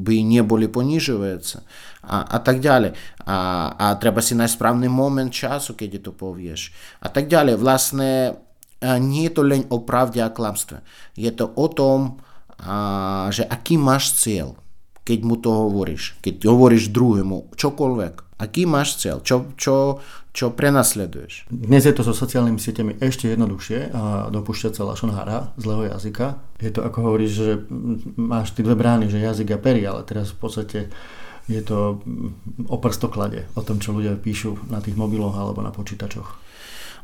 by 0.00 0.24
neboli 0.24 0.66
ponižujúce 0.66 1.62
a, 2.02 2.16
a 2.26 2.38
tak 2.42 2.58
ďalej. 2.58 2.96
A, 3.28 3.36
a 3.76 3.86
treba 4.00 4.18
si 4.24 4.34
nájsť 4.34 4.56
správny 4.56 4.88
moment 4.90 5.30
času, 5.30 5.78
keď 5.78 6.02
to 6.02 6.12
povieš. 6.16 6.74
A 7.04 7.12
tak 7.12 7.30
ďalej. 7.30 7.60
Vlastne 7.60 8.40
nie 8.82 9.30
je 9.30 9.32
to 9.32 9.42
len 9.46 9.62
o 9.70 9.84
pravde 9.86 10.18
a 10.18 10.32
klamstve. 10.32 10.82
Je 11.14 11.30
to 11.30 11.46
o 11.54 11.66
tom, 11.70 12.18
a, 12.58 13.28
že 13.30 13.46
aký 13.46 13.78
máš 13.78 14.18
cieľ, 14.18 14.58
keď 15.06 15.18
mu 15.22 15.38
to 15.38 15.50
hovoríš. 15.50 16.18
Keď 16.22 16.46
hovoríš 16.46 16.90
druhému, 16.90 17.54
čokoľvek. 17.54 18.38
Aký 18.42 18.66
máš 18.66 18.98
cieľ, 18.98 19.22
čo, 19.22 19.54
čo, 19.54 20.02
čo 20.32 20.48
prenasleduješ. 20.56 21.44
Dnes 21.52 21.84
je 21.84 21.92
to 21.92 22.00
so 22.00 22.16
sociálnymi 22.16 22.56
sieťami 22.56 22.92
ešte 23.04 23.28
jednoduchšie 23.28 23.92
a 23.92 24.32
dopúšťať 24.32 24.72
sa 24.72 24.88
lašon 24.88 25.12
hara, 25.12 25.52
zlého 25.60 25.92
jazyka. 25.92 26.40
Je 26.56 26.72
to 26.72 26.80
ako 26.80 26.98
hovoríš, 27.04 27.32
že 27.36 27.48
máš 28.16 28.56
tie 28.56 28.64
dve 28.64 28.72
brány, 28.72 29.12
že 29.12 29.20
jazyk 29.20 29.52
a 29.52 29.58
pery, 29.60 29.84
ale 29.84 30.08
teraz 30.08 30.32
v 30.32 30.38
podstate 30.40 30.78
je 31.52 31.60
to 31.60 32.00
o 32.64 32.76
prstoklade, 32.80 33.44
o 33.52 33.60
tom, 33.60 33.76
čo 33.76 33.92
ľudia 33.92 34.16
píšu 34.16 34.72
na 34.72 34.80
tých 34.80 34.96
mobiloch 34.96 35.36
alebo 35.36 35.60
na 35.60 35.68
počítačoch. 35.68 36.40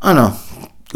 Áno, 0.01 0.33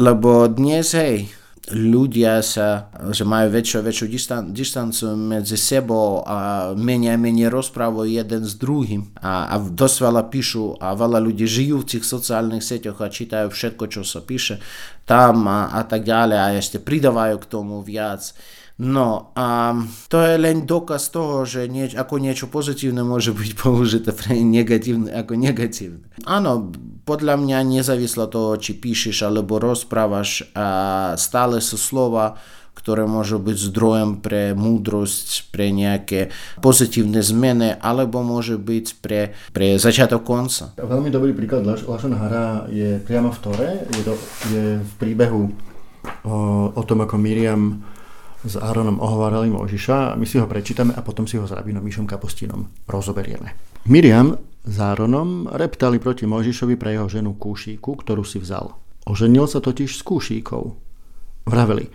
lebo 0.01 0.49
dnes, 0.49 0.97
hej, 0.97 1.29
ľudia 1.71 2.43
sa, 2.43 2.91
že 3.15 3.23
majú 3.23 3.55
väčšiu 3.55 3.77
a 3.79 3.87
väčšiu 3.87 4.07
distan, 4.11 4.43
distancu 4.51 5.15
medzi 5.15 5.55
sebou 5.55 6.27
a 6.27 6.71
menej 6.75 7.15
a 7.15 7.21
menej 7.21 7.55
rozprávajú 7.55 8.11
jeden 8.11 8.43
s 8.43 8.59
druhým. 8.59 9.15
A, 9.23 9.47
a 9.47 9.55
dosť 9.63 9.97
veľa 10.03 10.23
píšu 10.27 10.83
a 10.83 10.99
veľa 10.99 11.23
ľudí 11.23 11.47
žijú 11.47 11.87
v 11.87 11.89
tých 11.95 12.05
sociálnych 12.05 12.67
sieťach 12.67 12.99
a 12.99 13.15
čítajú 13.15 13.55
všetko, 13.55 13.85
čo 13.95 14.03
sa 14.03 14.19
píše 14.27 14.59
tam 15.07 15.47
a, 15.47 15.71
a 15.71 15.87
tak 15.87 16.03
ďalej 16.03 16.39
a 16.39 16.47
ešte 16.59 16.83
pridávajú 16.83 17.39
k 17.39 17.51
tomu 17.51 17.79
viac. 17.79 18.35
No 18.83 19.31
a 19.39 19.77
to 20.11 20.19
je 20.19 20.35
len 20.41 20.67
dokaz 20.67 21.15
toho, 21.15 21.47
že 21.47 21.71
nieč, 21.71 21.95
ako 21.95 22.19
niečo 22.19 22.51
pozitívne 22.51 23.07
môže 23.07 23.31
byť 23.31 23.53
použité 23.55 24.11
pre 24.11 24.35
negatívne 24.57 25.15
ako 25.15 25.39
negatívne. 25.39 26.03
Áno, 26.27 26.75
podľa 27.03 27.35
mňa 27.39 27.59
nezávislo 27.67 28.31
toho, 28.31 28.55
či 28.59 28.79
píšeš 28.79 29.27
alebo 29.27 29.59
rozprávaš, 29.59 30.47
a 30.55 31.13
stále 31.19 31.59
sú 31.59 31.75
slova, 31.75 32.39
ktoré 32.73 33.05
môžu 33.05 33.39
byť 33.39 33.57
zdrojem 33.69 34.11
pre 34.25 34.57
múdrosť, 34.57 35.53
pre 35.55 35.71
nejaké 35.71 36.33
pozitívne 36.65 37.21
zmeny, 37.21 37.79
alebo 37.79 38.25
môže 38.25 38.59
byť 38.59 38.87
pre, 38.99 39.37
pre 39.53 39.77
začiatok 39.77 40.25
konca. 40.25 40.73
Veľmi 40.81 41.13
dobrý 41.13 41.37
príklad 41.37 41.63
Lašon 41.69 42.17
Hara 42.17 42.67
je 42.73 42.99
priamo 43.05 43.31
v 43.31 43.39
Tore, 43.39 43.71
je, 43.87 44.03
do, 44.03 44.15
je 44.51 44.65
v 44.83 44.93
príbehu 44.99 45.53
o, 46.27 46.37
o 46.75 46.83
tom, 46.83 47.05
ako 47.05 47.21
Miriam 47.21 47.85
s 48.43 48.59
Áronom 48.59 48.99
ohovárali 48.99 49.47
Mojžiša. 49.55 50.19
My 50.19 50.27
si 50.27 50.43
ho 50.43 50.51
prečítame 50.51 50.91
a 50.97 51.05
potom 51.07 51.31
si 51.31 51.39
ho 51.39 51.47
s 51.47 51.55
rabinom 51.55 51.85
Mišom 51.85 52.11
Kapostínom 52.11 52.67
rozoberieme. 52.91 53.55
Miriam 53.87 54.35
s 54.63 54.77
Áronom 54.79 55.51
reptali 55.51 55.99
proti 55.99 56.23
Mojžišovi 56.23 56.79
pre 56.79 56.95
jeho 56.95 57.11
ženu 57.11 57.35
Kúšíku, 57.35 57.99
ktorú 57.99 58.23
si 58.23 58.39
vzal. 58.39 58.79
Oženil 59.03 59.51
sa 59.51 59.59
totiž 59.59 59.91
s 59.99 60.03
Kúšíkou. 60.07 60.79
Vraveli, 61.51 61.91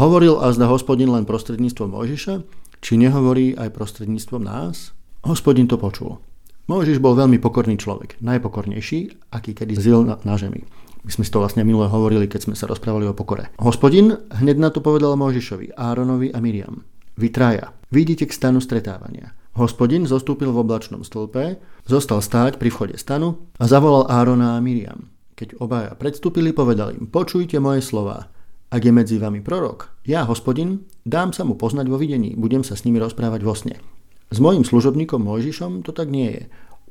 hovoril 0.00 0.40
a 0.40 0.48
zda 0.56 0.72
hospodin 0.72 1.12
len 1.12 1.28
prostredníctvom 1.28 1.92
Mojžiša, 1.92 2.34
či 2.80 2.96
nehovorí 2.96 3.52
aj 3.60 3.76
prostredníctvom 3.76 4.40
nás? 4.40 4.96
Hospodin 5.28 5.68
to 5.68 5.76
počul. 5.76 6.24
Mojžiš 6.68 7.00
bol 7.00 7.12
veľmi 7.12 7.36
pokorný 7.40 7.76
človek, 7.76 8.20
najpokornejší, 8.24 9.32
aký 9.32 9.52
kedy 9.52 9.76
zil 9.76 10.04
na, 10.04 10.16
na 10.24 10.40
žemi. 10.40 10.64
My 11.04 11.10
sme 11.12 11.24
si 11.24 11.32
to 11.32 11.40
vlastne 11.40 11.64
minule 11.64 11.88
hovorili, 11.88 12.28
keď 12.28 12.48
sme 12.48 12.56
sa 12.56 12.68
rozprávali 12.68 13.04
o 13.08 13.16
pokore. 13.16 13.52
Hospodin 13.60 14.16
hneď 14.32 14.56
na 14.56 14.68
to 14.72 14.80
povedal 14.80 15.16
Mojžišovi, 15.16 15.76
Áronovi 15.76 16.32
a 16.32 16.40
Miriam. 16.40 16.84
Vy 17.20 17.28
traja, 17.32 17.72
vidíte 17.92 18.24
k 18.28 18.36
stanu 18.36 18.60
stretávania. 18.60 19.36
Hospodin 19.58 20.06
zostúpil 20.06 20.54
v 20.54 20.62
oblačnom 20.62 21.02
stĺpe, 21.02 21.58
zostal 21.82 22.22
stáť 22.22 22.62
pri 22.62 22.70
vchode 22.70 22.94
stanu 22.94 23.42
a 23.58 23.66
zavolal 23.66 24.06
Árona 24.06 24.54
a 24.54 24.62
Miriam. 24.62 25.10
Keď 25.34 25.58
obaja 25.58 25.98
predstúpili, 25.98 26.54
povedal 26.54 26.94
im, 26.94 27.10
počujte 27.10 27.58
moje 27.58 27.82
slova. 27.82 28.30
Ak 28.70 28.86
je 28.86 28.94
medzi 28.94 29.18
vami 29.18 29.42
prorok, 29.42 29.98
ja, 30.06 30.22
hospodin, 30.30 30.86
dám 31.02 31.34
sa 31.34 31.42
mu 31.42 31.58
poznať 31.58 31.90
vo 31.90 31.98
videní, 31.98 32.38
budem 32.38 32.62
sa 32.62 32.78
s 32.78 32.86
nimi 32.86 33.02
rozprávať 33.02 33.40
vo 33.42 33.50
sne. 33.58 33.82
S 34.30 34.38
mojim 34.38 34.62
služobníkom 34.62 35.26
Mojžišom 35.26 35.82
to 35.82 35.90
tak 35.90 36.06
nie 36.06 36.38
je. 36.38 36.42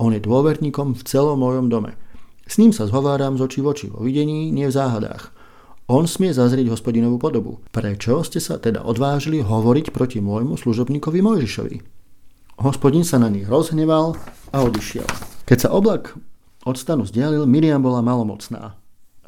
On 0.04 0.12
je 0.12 0.20
dôverníkom 0.20 0.92
v 0.92 1.06
celom 1.08 1.40
mojom 1.40 1.72
dome. 1.72 1.96
S 2.52 2.60
ním 2.60 2.76
sa 2.76 2.84
zhováram 2.84 3.40
z 3.40 3.48
očí 3.48 3.60
v 3.64 3.72
oči 3.72 3.88
vo 3.88 4.04
videní, 4.04 4.52
nie 4.52 4.68
v 4.68 4.76
záhadách. 4.76 5.32
On 5.88 6.04
smie 6.04 6.36
zazrieť 6.36 6.68
hospodinovú 6.68 7.16
podobu. 7.16 7.64
Prečo 7.72 8.28
ste 8.28 8.44
sa 8.44 8.60
teda 8.60 8.84
odvážili 8.84 9.40
hovoriť 9.40 9.96
proti 9.96 10.20
môjmu 10.20 10.60
služobníkovi 10.60 11.24
Mojžišovi? 11.24 11.97
Hospodin 12.58 13.06
sa 13.06 13.22
na 13.22 13.30
nich 13.30 13.46
rozhneval 13.46 14.18
a 14.50 14.58
odišiel. 14.66 15.06
Keď 15.46 15.58
sa 15.62 15.70
oblak 15.70 16.18
od 16.66 16.74
stanu 16.74 17.06
zdialil, 17.06 17.46
Miriam 17.46 17.86
bola 17.86 18.02
malomocná. 18.02 18.74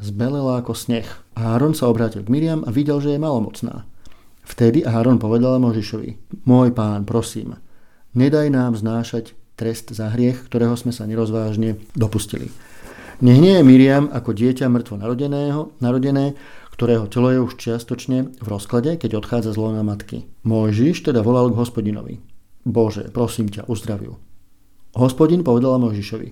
Zbelela 0.01 0.65
ako 0.65 0.73
sneh. 0.73 1.05
Áron 1.37 1.77
sa 1.77 1.93
obrátil 1.93 2.25
k 2.25 2.31
Miriam 2.33 2.65
a 2.65 2.73
videl, 2.73 2.97
že 2.97 3.13
je 3.13 3.21
malomocná. 3.21 3.85
Vtedy 4.41 4.81
Áron 4.81 5.21
povedal 5.21 5.61
Možišovi, 5.61 6.41
môj 6.49 6.73
pán, 6.73 7.05
prosím, 7.05 7.61
nedaj 8.17 8.49
nám 8.49 8.73
znášať 8.73 9.37
trest 9.53 9.93
za 9.93 10.09
hriech, 10.09 10.49
ktorého 10.49 10.73
sme 10.73 10.89
sa 10.89 11.05
nerozvážne 11.05 11.77
dopustili. 11.93 12.49
Nech 13.21 13.37
nie 13.37 13.61
je 13.61 13.61
Miriam 13.61 14.09
ako 14.09 14.33
dieťa 14.33 14.65
mŕtvo 14.73 14.97
narodeného, 14.97 15.77
narodené, 15.77 16.33
ktorého 16.73 17.05
telo 17.05 17.29
je 17.29 17.39
už 17.45 17.53
čiastočne 17.61 18.41
v 18.41 18.47
rozklade, 18.49 18.97
keď 18.97 19.21
odchádza 19.21 19.53
z 19.53 19.61
lona 19.61 19.85
matky. 19.85 20.25
Mojžiš 20.49 21.13
teda 21.13 21.21
volal 21.21 21.53
k 21.53 21.59
hospodinovi. 21.61 22.28
Bože, 22.69 23.09
prosím 23.09 23.49
ťa, 23.49 23.67
uzdraviu. 23.67 24.17
Hospodin 24.97 25.45
povedala 25.45 25.77
Mojžišovi, 25.77 26.29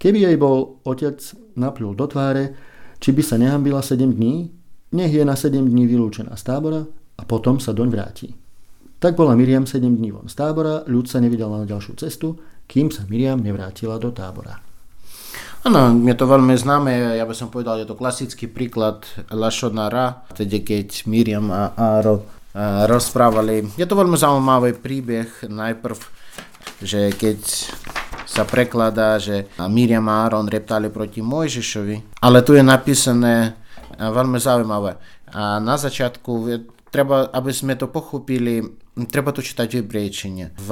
keby 0.00 0.18
jej 0.24 0.36
bol 0.40 0.80
otec 0.88 1.20
napľul 1.56 1.92
do 1.92 2.06
tváre, 2.08 2.56
či 3.00 3.12
by 3.12 3.22
sa 3.24 3.36
nehambila 3.36 3.84
7 3.84 4.00
dní, 4.12 4.48
nech 4.96 5.12
je 5.12 5.24
na 5.24 5.36
7 5.36 5.56
dní 5.56 5.84
vylúčená 5.88 6.36
z 6.36 6.42
tábora 6.44 6.80
a 7.16 7.22
potom 7.28 7.60
sa 7.60 7.76
doň 7.76 7.88
vráti. 7.92 8.28
Tak 9.00 9.16
bola 9.16 9.32
Miriam 9.32 9.64
7 9.64 9.80
dní 9.80 10.12
von 10.12 10.28
z 10.28 10.36
tábora, 10.36 10.84
ľud 10.84 11.08
sa 11.08 11.20
nevidel 11.20 11.48
na 11.48 11.64
ďalšiu 11.64 11.96
cestu, 11.96 12.36
kým 12.68 12.92
sa 12.92 13.08
Miriam 13.08 13.40
nevrátila 13.40 13.96
do 13.96 14.12
tábora. 14.12 14.60
Áno, 15.60 15.92
je 16.08 16.16
to 16.16 16.24
veľmi 16.24 16.56
známe, 16.56 17.20
ja 17.20 17.24
by 17.28 17.36
som 17.36 17.52
povedal, 17.52 17.76
je 17.80 17.88
to 17.88 17.96
klasický 17.96 18.48
príklad 18.48 19.04
Lašonara, 19.28 20.24
tedy 20.32 20.64
keď 20.64 21.04
Miriam 21.04 21.52
a 21.52 21.76
Áro 21.76 22.39
rozprávali. 22.86 23.70
Je 23.78 23.86
to 23.86 23.94
veľmi 23.94 24.18
zaujímavý 24.18 24.74
príbeh. 24.78 25.46
Najprv, 25.46 25.98
že 26.82 27.14
keď 27.14 27.40
sa 28.26 28.46
prekladá, 28.46 29.18
že 29.18 29.50
Miriam 29.66 30.06
a 30.06 30.26
Áron 30.26 30.46
reptali 30.46 30.86
proti 30.86 31.18
Mojžišovi, 31.18 32.22
ale 32.22 32.46
tu 32.46 32.54
je 32.54 32.62
napísané 32.62 33.58
veľmi 33.98 34.38
zaujímavé. 34.38 34.96
A 35.34 35.58
na 35.58 35.74
začiatku 35.74 36.46
treba, 36.90 37.30
aby 37.30 37.50
sme 37.54 37.78
to 37.78 37.86
pochopili, 37.86 38.62
treba 39.10 39.30
to 39.30 39.42
čítať 39.42 39.66
v 39.70 39.78
hebrejčine. 39.82 40.44
V, 40.58 40.70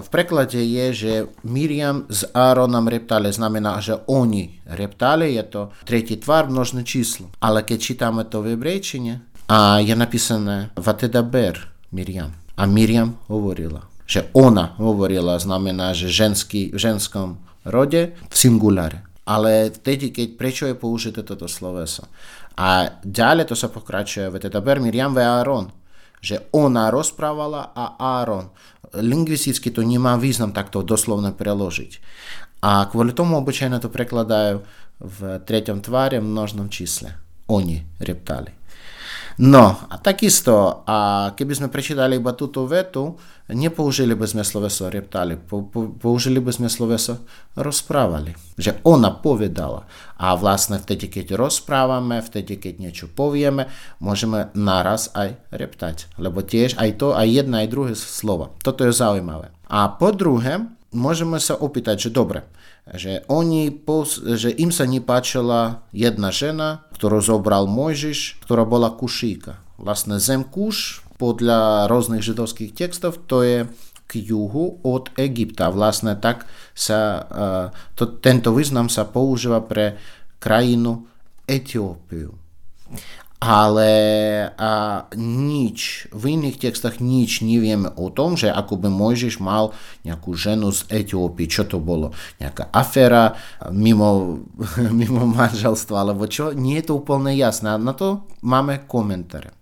v 0.00 0.08
preklade 0.08 0.60
je, 0.60 0.86
že 0.92 1.12
Miriam 1.44 2.08
s 2.08 2.24
Áronom 2.32 2.88
reptali, 2.88 3.28
znamená, 3.32 3.80
že 3.80 4.00
oni 4.08 4.60
reptali, 4.68 5.36
je 5.36 5.44
to 5.44 5.62
tretí 5.84 6.16
tvar, 6.16 6.48
množné 6.48 6.84
číslo. 6.84 7.28
Ale 7.44 7.64
keď 7.64 7.78
čítame 7.80 8.22
to 8.24 8.40
v 8.40 8.56
hebrejčine, 8.56 9.29
a 9.50 9.82
je 9.82 9.90
napísané 9.98 10.70
Vatedaber 10.78 11.58
Miriam. 11.90 12.30
A 12.54 12.70
Miriam 12.70 13.18
hovorila. 13.26 13.90
Že 14.06 14.30
ona 14.30 14.78
hovorila, 14.78 15.42
znamená, 15.42 15.90
že 15.90 16.06
ženský, 16.06 16.70
v 16.70 16.78
ženskom 16.78 17.42
rode 17.66 18.14
v 18.14 18.34
singuláre. 18.34 19.02
Ale 19.26 19.74
vtedy, 19.74 20.14
keď 20.14 20.28
prečo 20.38 20.64
je 20.70 20.78
použité 20.78 21.26
toto 21.26 21.50
sloveso? 21.50 22.06
A 22.54 22.94
ďalej 23.02 23.50
to 23.50 23.58
sa 23.58 23.66
pokračuje, 23.66 24.30
Vatedaber 24.30 24.78
Miriam 24.78 25.10
ve 25.10 25.26
Aaron 25.26 25.80
že 26.20 26.52
ona 26.52 26.92
rozprávala 26.92 27.72
a 27.72 27.96
Áron. 27.96 28.52
Lingvisticky 28.92 29.72
to 29.72 29.80
nemá 29.80 30.20
význam 30.20 30.52
takto 30.52 30.84
doslovne 30.84 31.32
preložiť. 31.32 31.96
A 32.60 32.84
kvôli 32.92 33.16
tomu 33.16 33.40
obyčajne 33.40 33.80
to 33.80 33.88
prekladajú 33.88 34.60
v 35.00 35.18
treťom 35.40 35.80
tváre 35.80 36.20
v 36.20 36.28
množnom 36.28 36.68
čísle. 36.68 37.16
Oni 37.48 37.80
reptali. 37.96 38.59
No, 39.40 39.88
a 39.88 39.96
takisto, 39.96 40.84
a 40.84 41.32
keby 41.32 41.56
sme 41.56 41.72
prečítali 41.72 42.20
iba 42.20 42.36
túto 42.36 42.68
vetu, 42.68 43.16
nepoužili 43.48 44.12
by 44.12 44.28
sme 44.28 44.44
sloveso 44.44 44.92
reptali, 44.92 45.40
použili 45.96 46.44
by 46.44 46.52
sme 46.52 46.68
sloveso 46.68 47.24
rozprávali. 47.56 48.36
Že 48.60 48.84
ona 48.84 49.08
povedala. 49.16 49.88
A 50.20 50.36
vlastne 50.36 50.76
vtedy, 50.76 51.08
keď 51.08 51.40
rozprávame, 51.40 52.20
vtedy, 52.20 52.60
keď 52.60 52.84
niečo 52.84 53.06
povieme, 53.08 53.72
môžeme 53.96 54.52
naraz 54.52 55.08
aj 55.16 55.40
reptať. 55.48 56.12
Lebo 56.20 56.44
tiež 56.44 56.76
aj 56.76 57.00
to, 57.00 57.16
aj 57.16 57.24
jedna, 57.24 57.64
aj 57.64 57.72
druhé 57.72 57.92
slovo. 57.96 58.52
Toto 58.60 58.84
je 58.84 58.92
zaujímavé. 58.92 59.56
A 59.72 59.88
po 59.88 60.12
druhé, 60.12 60.68
môžeme 60.92 61.40
sa 61.40 61.56
opýtať, 61.56 61.96
že 61.96 62.10
dobre, 62.12 62.44
že, 62.88 63.22
oni, 63.30 63.70
že 64.36 64.50
im 64.50 64.70
sa 64.74 64.88
nepáčila 64.88 65.84
jedna 65.94 66.32
žena, 66.34 66.88
ktorú 66.96 67.22
zobral 67.22 67.70
Mojžiš, 67.70 68.40
ktorá 68.42 68.66
bola 68.66 68.90
kušíka. 68.90 69.60
Vlastne 69.80 70.20
zem 70.20 70.44
Kuš 70.44 71.04
podľa 71.20 71.88
rôznych 71.88 72.24
židovských 72.24 72.72
textov 72.72 73.20
to 73.28 73.44
je 73.44 73.58
k 74.10 74.12
juhu 74.26 74.82
od 74.82 75.12
Egypta. 75.14 75.70
Vlastne 75.70 76.18
tak 76.18 76.48
sa, 76.74 77.24
to, 77.94 78.18
tento 78.18 78.50
význam 78.50 78.90
sa 78.90 79.06
používa 79.06 79.62
pre 79.62 80.00
krajinu 80.42 81.06
Etiópiu 81.46 82.40
ale 83.40 83.92
a 84.60 84.72
nič, 85.16 86.12
v 86.12 86.36
iných 86.36 86.60
textách 86.60 87.00
nič 87.00 87.40
nevieme 87.40 87.88
o 87.96 88.12
tom, 88.12 88.36
že 88.36 88.52
ako 88.52 88.76
by 88.76 88.92
Mojžiš 88.92 89.40
mal 89.40 89.72
nejakú 90.04 90.36
ženu 90.36 90.68
z 90.68 90.84
Etiópie, 90.92 91.48
čo 91.48 91.64
to 91.64 91.80
bolo, 91.80 92.12
nejaká 92.36 92.68
aféra 92.68 93.32
mimo, 93.72 94.44
mimo 95.00 95.24
manželstva, 95.24 96.04
alebo 96.04 96.28
čo, 96.28 96.52
nie 96.52 96.84
je 96.84 96.92
to 96.92 97.00
úplne 97.00 97.32
jasné. 97.32 97.80
Na 97.80 97.96
to 97.96 98.28
máme 98.44 98.84
komentáre. 98.84 99.56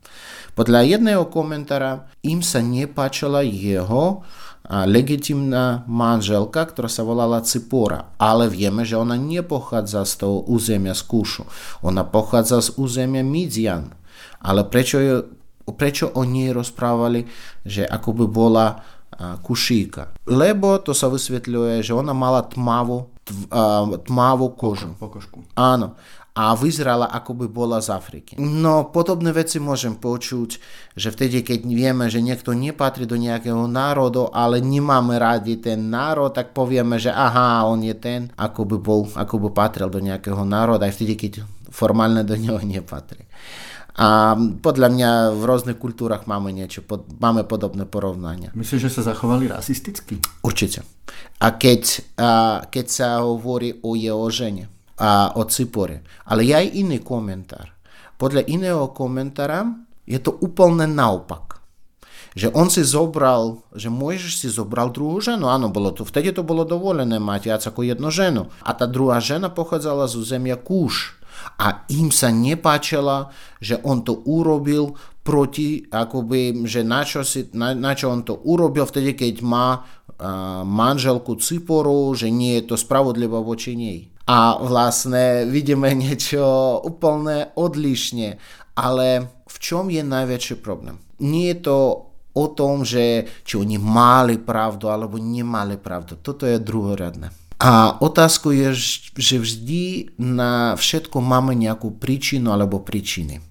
Podľa 0.59 0.99
jedného 0.99 1.31
komentára 1.31 2.11
im 2.27 2.43
sa 2.43 2.59
nepáčila 2.59 3.47
jeho 3.47 4.27
legitimná 4.69 5.89
manželka, 5.89 6.69
ktorá 6.69 6.93
sa 6.93 7.01
volala 7.01 7.41
Cipora, 7.41 8.13
ale 8.21 8.53
vieme, 8.53 8.85
že 8.85 9.01
ona 9.01 9.17
nepochádza 9.17 10.05
z 10.05 10.15
toho 10.25 10.45
územia 10.45 10.93
z 10.93 11.03
Kúšu. 11.09 11.49
Ona 11.81 12.05
pochádza 12.05 12.61
z 12.61 12.77
územia 12.77 13.25
Midian. 13.25 13.97
Ale 14.45 14.69
prečo, 14.69 15.01
prečo 15.73 16.13
oni 16.13 16.53
rozprávali, 16.53 17.25
že 17.65 17.89
ako 17.89 18.11
by 18.13 18.25
bola 18.29 18.67
kušíka? 19.19 20.15
Lebo 20.29 20.79
to 20.85 20.93
sa 20.93 21.09
vysvetľuje, 21.09 21.81
že 21.81 21.97
ona 21.97 22.13
mala 22.13 22.45
tmavú, 22.45 23.09
tmavú 24.05 24.47
kožu. 24.53 24.93
Pokožku. 25.01 25.49
Áno 25.57 25.97
a 26.39 26.55
vyzerala 26.55 27.11
ako 27.11 27.35
by 27.35 27.47
bola 27.51 27.83
z 27.83 27.91
Afriky. 27.91 28.33
No 28.39 28.95
podobné 28.95 29.35
veci 29.35 29.59
môžem 29.59 29.99
počuť, 29.99 30.51
že 30.95 31.11
vtedy, 31.11 31.43
keď 31.43 31.67
vieme, 31.67 32.07
že 32.07 32.23
niekto 32.23 32.55
nepatrí 32.55 33.11
do 33.11 33.19
nejakého 33.19 33.67
národu, 33.67 34.31
ale 34.31 34.63
nemáme 34.63 35.19
radi 35.19 35.59
ten 35.59 35.91
národ, 35.91 36.31
tak 36.31 36.55
povieme, 36.55 37.03
že 37.03 37.11
aha, 37.11 37.67
on 37.67 37.83
je 37.83 37.97
ten, 37.99 38.31
ako 38.39 38.71
by, 38.71 38.77
bol, 38.79 39.11
ako 39.19 39.35
by 39.43 39.49
patril 39.51 39.91
do 39.91 39.99
nejakého 39.99 40.47
národa, 40.47 40.87
aj 40.87 40.95
vtedy, 40.95 41.19
keď 41.19 41.33
formálne 41.75 42.23
do 42.23 42.39
neho 42.39 42.63
nepatrí. 42.63 43.27
A 43.99 44.39
podľa 44.39 44.95
mňa 44.95 45.11
v 45.35 45.43
rôznych 45.43 45.75
kultúrach 45.75 46.31
máme 46.31 46.55
niečo, 46.55 46.87
pod, 46.87 47.03
máme 47.19 47.43
podobné 47.43 47.83
porovnania. 47.83 48.55
Myslíš, 48.55 48.87
že 48.87 48.95
sa 48.95 49.11
zachovali 49.11 49.51
rasisticky? 49.51 50.23
Určite. 50.47 50.87
A 51.43 51.51
keď, 51.51 51.83
a 52.15 52.63
keď 52.63 52.87
sa 52.87 53.27
hovorí 53.27 53.83
o 53.83 53.99
jeho 53.99 54.23
žene, 54.31 54.71
a 54.99 55.33
o 55.39 55.47
Cipore. 55.47 56.03
Ale 56.27 56.43
je 56.43 56.83
iný 56.83 56.99
komentár. 56.99 57.71
Podľa 58.19 58.51
iného 58.51 58.91
komentára 58.91 59.63
je 60.03 60.19
to 60.19 60.35
úplne 60.43 60.91
naopak. 60.91 61.63
Že 62.35 62.55
on 62.55 62.69
si 62.69 62.83
zobral, 62.83 63.63
že 63.73 63.89
Mojžiš 63.89 64.35
si 64.43 64.49
zobral 64.51 64.91
druhú 64.91 65.23
ženu. 65.23 65.47
Áno, 65.47 65.71
bolo 65.71 65.95
to, 65.95 66.03
vtedy 66.03 66.35
to 66.35 66.43
bolo 66.43 66.67
dovolené 66.67 67.17
mať 67.23 67.41
viac 67.51 67.63
ako 67.63 67.87
jednu 67.87 68.11
ženu. 68.11 68.51
A 68.67 68.75
tá 68.75 68.91
druhá 68.91 69.23
žena 69.23 69.49
pochádzala 69.49 70.11
zo 70.11 70.21
zemia 70.23 70.59
Kúš. 70.59 71.15
A 71.55 71.87
im 71.95 72.11
sa 72.11 72.35
nepáčila, 72.35 73.31
že 73.63 73.79
on 73.87 74.03
to 74.03 74.27
urobil 74.27 74.99
proti, 75.23 75.87
akoby, 75.87 76.67
že 76.67 76.83
na 76.83 77.07
čo, 77.07 77.23
si, 77.23 77.47
na, 77.55 77.71
na 77.79 77.95
čo 77.95 78.11
on 78.11 78.27
to 78.27 78.35
urobil 78.43 78.83
vtedy, 78.83 79.15
keď 79.15 79.35
má 79.47 79.87
manželku 80.67 81.39
Ciporu, 81.39 82.11
že 82.19 82.27
nie 82.27 82.59
je 82.59 82.75
to 82.75 82.75
spravodlivé 82.75 83.39
voči 83.39 83.79
nej 83.79 84.11
a 84.29 84.61
vlastne 84.61 85.49
vidíme 85.49 85.89
niečo 85.97 86.45
úplne 86.85 87.49
odlišne. 87.57 88.37
Ale 88.77 89.33
v 89.49 89.57
čom 89.57 89.89
je 89.89 90.05
najväčší 90.05 90.61
problém? 90.61 91.01
Nie 91.19 91.57
je 91.57 91.65
to 91.65 91.79
o 92.37 92.47
tom, 92.53 92.87
že 92.87 93.27
či 93.43 93.59
oni 93.59 93.81
mali 93.81 94.39
pravdu 94.39 94.87
alebo 94.93 95.19
nemali 95.19 95.81
pravdu. 95.81 96.21
Toto 96.21 96.47
je 96.47 96.61
druhoradné. 96.61 97.33
A 97.59 97.99
otázka 97.99 98.55
je, 98.55 98.71
že 99.19 99.37
vždy 99.43 100.15
na 100.15 100.79
všetko 100.79 101.19
máme 101.19 101.59
nejakú 101.59 101.99
príčinu 101.99 102.55
alebo 102.55 102.79
príčiny. 102.79 103.43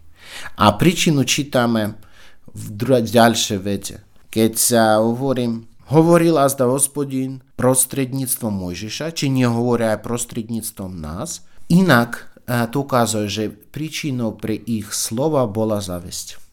A 0.55 0.72
príčinu 0.79 1.27
čítame 1.27 2.00
v 2.48 2.65
ďalšej 3.03 3.60
vete. 3.60 3.96
Keď 4.31 4.51
sa 4.55 5.03
hovorím, 5.03 5.67
Hovoril 5.88 6.36
azda 6.36 6.67
hospodin 6.67 7.39
prostredníctvom 7.56 8.51
Mojžiša, 8.51 9.15
či 9.15 9.32
nehovorí 9.32 9.88
aj 9.88 10.03
prostredníctvom 10.03 11.00
nás. 11.00 11.48
Inak 11.72 12.27
to 12.44 12.84
ukazuje, 12.84 13.27
že 13.32 13.44
príčinou 13.51 14.36
pre 14.36 14.56
ich 14.56 14.91
slova 14.91 15.48
bola 15.48 15.79
zavisť. 15.79 16.44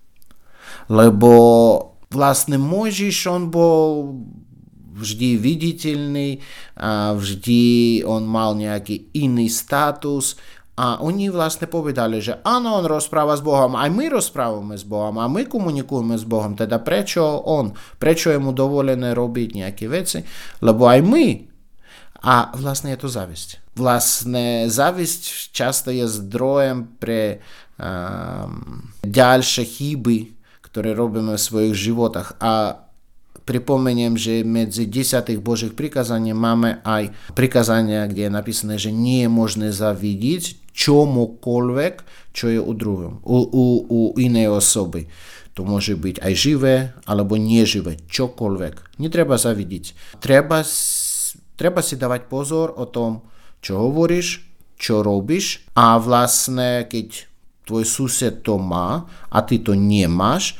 Lebo 0.87 1.31
vlastne 2.15 2.63
Mojžiš, 2.63 3.19
on 3.27 3.51
bol 3.51 4.15
vždy 4.95 5.43
viditeľný, 5.43 6.39
a 6.79 7.19
vždy 7.19 7.63
on 8.07 8.31
mal 8.31 8.55
nejaký 8.55 9.11
iný 9.19 9.51
status 9.51 10.39
a 10.75 10.99
oni 10.99 11.31
vlastne 11.31 11.71
povedali, 11.71 12.19
že 12.19 12.43
áno, 12.43 12.83
on 12.83 12.85
rozpráva 12.91 13.39
s 13.39 13.43
Bohom, 13.47 13.79
aj 13.79 13.91
my 13.95 14.11
rozprávame 14.11 14.75
s 14.75 14.83
Bohom 14.83 15.23
a 15.23 15.31
my 15.31 15.47
komunikujeme 15.47 16.19
s 16.19 16.27
Bohom, 16.27 16.59
teda 16.59 16.83
prečo 16.83 17.23
on, 17.47 17.79
prečo 18.03 18.35
je 18.35 18.43
mu 18.43 18.51
dovolené 18.51 19.15
robiť 19.15 19.49
nejaké 19.55 19.87
veci, 19.87 20.27
lebo 20.67 20.91
aj 20.91 21.01
my. 21.07 21.27
A 22.25 22.51
vlastne 22.59 22.91
je 22.91 22.99
to 22.99 23.07
závisť. 23.07 23.63
Vlastne 23.79 24.67
závisť 24.67 25.53
často 25.55 25.95
je 25.95 26.11
zdrojem 26.11 26.99
pre 26.99 27.45
um, 27.79 28.91
ďalšie 29.05 29.63
chyby, 29.63 30.19
ktoré 30.65 30.91
robíme 30.97 31.39
v 31.39 31.47
svojich 31.47 31.75
životach. 31.77 32.35
A 32.43 32.84
Pripomeniem, 33.45 34.17
že 34.17 34.41
medzi 34.41 34.89
desiatých 34.89 35.41
Božích 35.45 35.77
prikazaní 35.77 36.33
máme 36.33 36.81
aj 36.81 37.13
prikazania, 37.37 38.09
kde 38.09 38.29
je 38.29 38.33
napísané, 38.33 38.75
že 38.81 38.89
nie 38.89 39.25
je 39.25 39.31
možné 39.31 39.69
zavidiť 39.69 40.73
čomukoľvek, 40.73 41.95
čo 42.33 42.51
je 42.51 42.59
u 42.59 42.73
druhom, 42.73 43.21
u, 43.21 43.39
u, 43.45 43.65
u 43.85 44.01
inej 44.17 44.49
osoby. 44.49 45.07
To 45.55 45.63
môže 45.63 45.95
byť 45.95 46.19
aj 46.25 46.33
živé 46.35 46.75
alebo 47.07 47.39
neživé, 47.39 48.01
čokoľvek. 48.11 48.99
Netreba 48.99 49.39
zavidiť. 49.39 50.19
Treba, 50.19 50.67
treba 51.55 51.81
si 51.85 51.95
dávať 51.95 52.27
pozor 52.27 52.75
o 52.75 52.91
tom, 52.91 53.23
čo 53.63 53.79
hovoríš, 53.79 54.43
čo 54.75 55.07
robíš 55.07 55.63
a 55.79 55.95
vlastne 56.03 56.91
keď 56.91 57.31
tvoj 57.69 57.85
sused 57.87 58.43
to 58.43 58.59
má 58.59 59.07
a 59.31 59.39
ty 59.47 59.63
to 59.63 59.79
nemáš, 59.79 60.59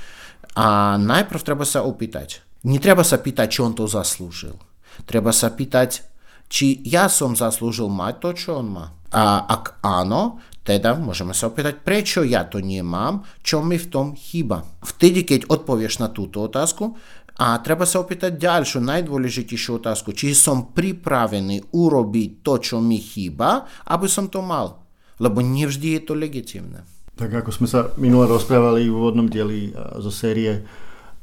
a 0.55 0.95
najprv 1.03 1.41
treba 1.43 1.67
sa 1.67 1.83
opýtať, 1.83 2.47
Netreba 2.65 3.05
sa 3.05 3.21
pýtať, 3.21 3.47
či 3.49 3.59
on 3.61 3.77
to 3.77 3.85
zaslúžil. 3.85 4.57
Treba 5.05 5.37
sa 5.37 5.53
pýtať, 5.53 6.01
či 6.49 6.81
ja 6.85 7.13
som 7.13 7.37
zaslúžil 7.37 7.93
mať 7.93 8.15
to, 8.21 8.31
čo 8.33 8.51
on 8.65 8.69
má. 8.73 8.87
A 9.13 9.45
ak 9.47 9.85
áno, 9.85 10.41
teda 10.65 10.97
môžeme 10.97 11.37
sa 11.37 11.53
opýtať, 11.53 11.85
prečo 11.85 12.25
ja 12.25 12.49
to 12.49 12.59
nemám, 12.65 13.21
čo 13.45 13.61
mi 13.61 13.77
v 13.77 13.91
tom 13.93 14.07
chýba. 14.17 14.65
Vtedy, 14.81 15.29
keď 15.29 15.53
odpovieš 15.53 16.01
na 16.01 16.09
túto 16.09 16.41
otázku, 16.49 16.97
a 17.35 17.59
treba 17.59 17.83
sa 17.83 17.99
opýtať 17.99 18.39
ďalšiu, 18.39 18.79
najdôležitejšiu 18.79 19.83
otázku, 19.83 20.15
či 20.15 20.39
som 20.39 20.71
pripravený 20.71 21.75
urobiť 21.75 22.31
to, 22.47 22.55
čo 22.63 22.77
mi 22.79 23.03
chýba, 23.03 23.67
aby 23.91 24.07
som 24.07 24.31
to 24.31 24.39
mal. 24.39 24.87
Lebo 25.19 25.43
nevždy 25.43 25.99
je 25.99 26.03
to 26.07 26.15
legitimné. 26.15 26.87
Tak 27.19 27.35
ako 27.35 27.51
sme 27.51 27.67
sa 27.67 27.91
minule 27.99 28.31
rozprávali 28.31 28.87
v 28.87 28.95
úvodnom 28.95 29.27
dieli 29.27 29.75
zo 29.99 30.11
série 30.15 30.63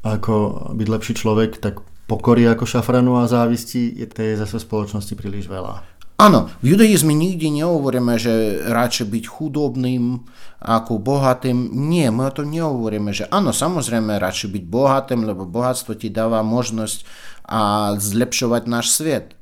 ako 0.02 0.34
byť 0.74 0.88
lepší 0.90 1.14
človek, 1.14 1.62
tak 1.62 1.86
pokory 2.10 2.44
ako 2.50 2.66
šafranu 2.66 3.22
a 3.22 3.30
závisti 3.30 3.94
je 3.96 4.10
tej 4.10 4.36
zase 4.36 4.60
v 4.60 4.66
spoločnosti 4.68 5.14
príliš 5.16 5.48
veľa. 5.48 5.86
Áno, 6.22 6.54
v 6.62 6.78
judaizme 6.78 7.18
nikdy 7.18 7.50
nehovoríme, 7.50 8.14
že 8.22 8.62
radšej 8.70 9.10
byť 9.10 9.24
chudobným 9.26 10.22
ako 10.62 11.02
bohatým. 11.02 11.74
Nie, 11.90 12.14
my 12.14 12.30
o 12.30 12.36
tom 12.36 12.54
nehovoríme, 12.54 13.10
že 13.10 13.26
áno, 13.34 13.50
samozrejme 13.50 14.22
radšej 14.22 14.54
byť 14.54 14.64
bohatým, 14.70 15.26
lebo 15.26 15.50
bohatstvo 15.50 15.98
ti 15.98 16.14
dáva 16.14 16.46
možnosť 16.46 17.10
a 17.50 17.94
zlepšovať 17.98 18.64
náš 18.70 18.94
svet. 18.94 19.34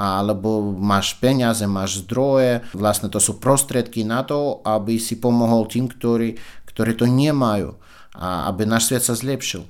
Alebo 0.00 0.72
máš 0.72 1.12
peniaze, 1.20 1.68
máš 1.68 2.02
zdroje, 2.08 2.64
vlastne 2.72 3.12
to 3.12 3.20
sú 3.20 3.36
prostriedky 3.36 4.02
na 4.02 4.24
to, 4.24 4.64
aby 4.64 4.96
si 4.96 5.20
pomohol 5.20 5.68
tým, 5.68 5.92
ktorí, 5.92 6.40
ktorí 6.64 6.96
to 6.96 7.04
nemajú 7.04 7.76
a 8.16 8.48
aby 8.48 8.64
náš 8.64 8.88
svet 8.90 9.02
sa 9.04 9.14
zlepšil 9.18 9.68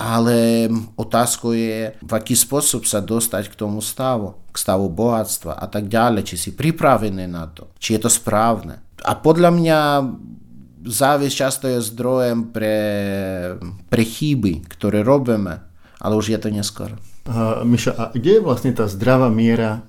ale 0.00 0.64
otázkou 0.96 1.52
je, 1.52 1.92
v 2.00 2.12
aký 2.16 2.32
spôsob 2.32 2.88
sa 2.88 3.04
dostať 3.04 3.52
k 3.52 3.58
tomu 3.60 3.84
stavu, 3.84 4.40
k 4.48 4.56
stavu 4.56 4.88
bohatstva 4.88 5.60
a 5.60 5.66
tak 5.68 5.92
ďalej, 5.92 6.24
či 6.24 6.36
si 6.40 6.50
pripravený 6.56 7.28
na 7.28 7.44
to, 7.52 7.68
či 7.76 8.00
je 8.00 8.08
to 8.08 8.08
správne. 8.08 8.80
A 9.04 9.12
podľa 9.12 9.52
mňa 9.52 9.78
závisť 10.88 11.34
často 11.36 11.68
je 11.68 11.84
zdrojem 11.84 12.48
pre, 12.48 12.76
pre 13.92 14.02
chyby, 14.08 14.64
ktoré 14.72 15.04
robíme, 15.04 15.60
ale 16.00 16.16
už 16.16 16.32
je 16.32 16.40
to 16.40 16.48
neskoro. 16.48 16.96
Uh, 17.28 17.60
Miša, 17.68 17.92
a 17.92 18.04
kde 18.16 18.40
je 18.40 18.44
vlastne 18.44 18.72
tá 18.72 18.88
zdravá 18.88 19.28
miera 19.28 19.84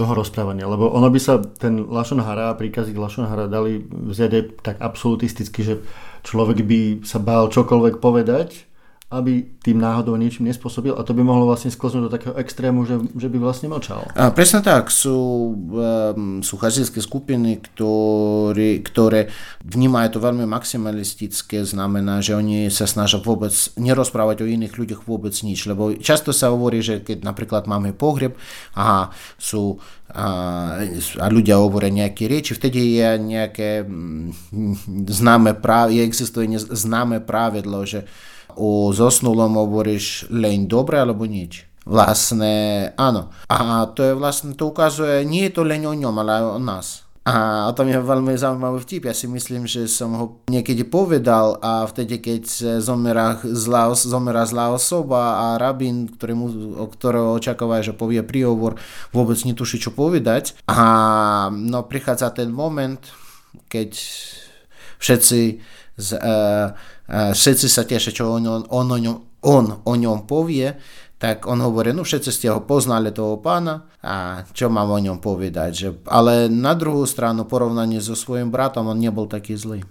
toho 0.00 0.16
rozprávania? 0.16 0.64
Lebo 0.64 0.88
ono 0.88 1.12
by 1.12 1.20
sa 1.20 1.36
ten 1.44 1.84
Lašon 1.84 2.24
Hara, 2.24 2.56
príkazy 2.56 2.96
Lašon 2.96 3.28
Hara 3.28 3.52
dali 3.52 3.84
vziať 3.84 4.64
tak 4.64 4.80
absolutisticky, 4.80 5.60
že 5.60 5.74
človek 6.24 6.64
by 6.64 6.80
sa 7.04 7.20
bál 7.20 7.52
čokoľvek 7.52 8.00
povedať, 8.00 8.71
aby 9.12 9.60
tým 9.60 9.76
náhodou 9.76 10.16
niečím 10.16 10.48
nespôsobil 10.48 10.96
a 10.96 11.04
to 11.04 11.12
by 11.12 11.20
mohlo 11.20 11.44
vlastne 11.44 11.68
sklznúť 11.68 12.02
do 12.08 12.10
takého 12.10 12.34
extrému, 12.40 12.88
že, 12.88 12.96
že 13.12 13.28
by 13.28 13.36
vlastne 13.36 13.68
mlčal. 13.68 14.08
A 14.16 14.32
presne 14.32 14.64
tak, 14.64 14.88
sú, 14.88 15.52
um, 15.52 16.40
sú 16.40 16.56
chazilské 16.56 17.04
skupiny, 17.04 17.60
ktoré, 17.60 18.80
ktoré 18.80 19.28
vnímajú 19.60 20.16
to 20.16 20.18
veľmi 20.24 20.48
maximalistické, 20.48 21.60
znamená, 21.68 22.24
že 22.24 22.32
oni 22.32 22.72
sa 22.72 22.88
snažia 22.88 23.20
vôbec 23.20 23.52
nerozprávať 23.76 24.42
o 24.42 24.50
iných 24.50 24.80
ľuďoch 24.80 25.04
vôbec 25.04 25.36
nič, 25.44 25.68
lebo 25.68 25.92
často 26.00 26.32
sa 26.32 26.48
hovorí, 26.48 26.80
že 26.80 27.04
keď 27.04 27.28
napríklad 27.28 27.68
máme 27.68 27.92
pohreb, 27.92 28.32
aha, 28.72 29.12
sú 29.36 29.76
a, 30.12 30.28
a 31.20 31.26
ľudia 31.32 31.56
hovoria 31.56 31.88
nejaké 31.88 32.28
reči, 32.28 32.52
vtedy 32.52 33.00
je 33.00 33.08
nejaké 33.16 33.80
mm, 33.80 35.08
známe 35.08 35.56
práve, 35.56 36.04
existuje 36.04 36.48
známe 36.56 37.24
pravidlo, 37.24 37.88
že 37.88 38.04
o 38.56 38.92
zosnulom 38.92 39.56
hovoríš 39.58 40.28
len 40.32 40.68
dobre 40.68 41.00
alebo 41.00 41.24
nič. 41.28 41.68
Vlastne 41.82 42.88
áno. 42.94 43.34
A 43.50 43.90
to 43.90 44.06
je 44.06 44.12
vlastne, 44.14 44.54
to 44.54 44.70
ukazuje, 44.70 45.26
nie 45.26 45.50
je 45.50 45.54
to 45.58 45.62
len 45.66 45.82
o 45.82 45.94
ňom, 45.94 46.14
ale 46.22 46.30
aj 46.38 46.44
o 46.46 46.60
nás. 46.62 46.86
A 47.22 47.70
o 47.70 47.72
tom 47.74 47.86
je 47.86 48.02
veľmi 48.02 48.34
zaujímavý 48.34 48.82
vtip. 48.82 49.06
Ja 49.06 49.14
si 49.14 49.30
myslím, 49.30 49.62
že 49.62 49.86
som 49.86 50.10
ho 50.18 50.26
niekedy 50.50 50.82
povedal 50.82 51.54
a 51.62 51.86
vtedy, 51.86 52.18
keď 52.18 52.42
zomera 52.82 53.38
zlá, 53.46 53.94
zomera 53.94 54.42
zlá 54.42 54.74
osoba 54.74 55.38
a 55.38 55.46
rabín, 55.54 56.10
ktorý 56.10 56.34
o 56.82 56.86
ktorého 56.90 57.38
očakáva, 57.38 57.78
že 57.78 57.94
povie 57.94 58.26
príhovor, 58.26 58.74
vôbec 59.14 59.38
netuší, 59.46 59.78
čo 59.78 59.94
povedať. 59.94 60.58
A 60.66 61.46
no, 61.54 61.86
prichádza 61.86 62.34
ten 62.34 62.50
moment, 62.50 62.98
keď 63.70 63.94
všetci, 64.98 65.62
z, 65.92 66.08
uh, 66.18 66.74
všetci 67.10 67.66
sa 67.66 67.82
tešia, 67.82 68.14
čo 68.14 68.30
on, 68.30 68.44
on, 68.46 68.62
on, 68.70 68.88
on, 68.90 69.16
on 69.42 69.64
o 69.82 69.92
ňom 69.94 70.26
povie 70.26 70.74
tak 71.22 71.46
on 71.46 71.62
hovorí, 71.62 71.94
no 71.94 72.02
všetci 72.02 72.30
ste 72.34 72.50
ho 72.50 72.66
poznali 72.66 73.14
toho 73.14 73.38
pána 73.38 73.86
a 74.02 74.42
čo 74.50 74.66
mám 74.66 74.90
o 74.90 74.98
ňom 74.98 75.22
povedať. 75.22 75.70
Že, 75.70 75.88
ale 76.10 76.50
na 76.50 76.74
druhú 76.74 77.06
stranu 77.06 77.46
porovnanie 77.46 78.02
so 78.02 78.18
svojím 78.18 78.50
bratom 78.50 78.90
on 78.90 78.98
nebol 78.98 79.30
taký 79.30 79.54
zlý. 79.54 79.86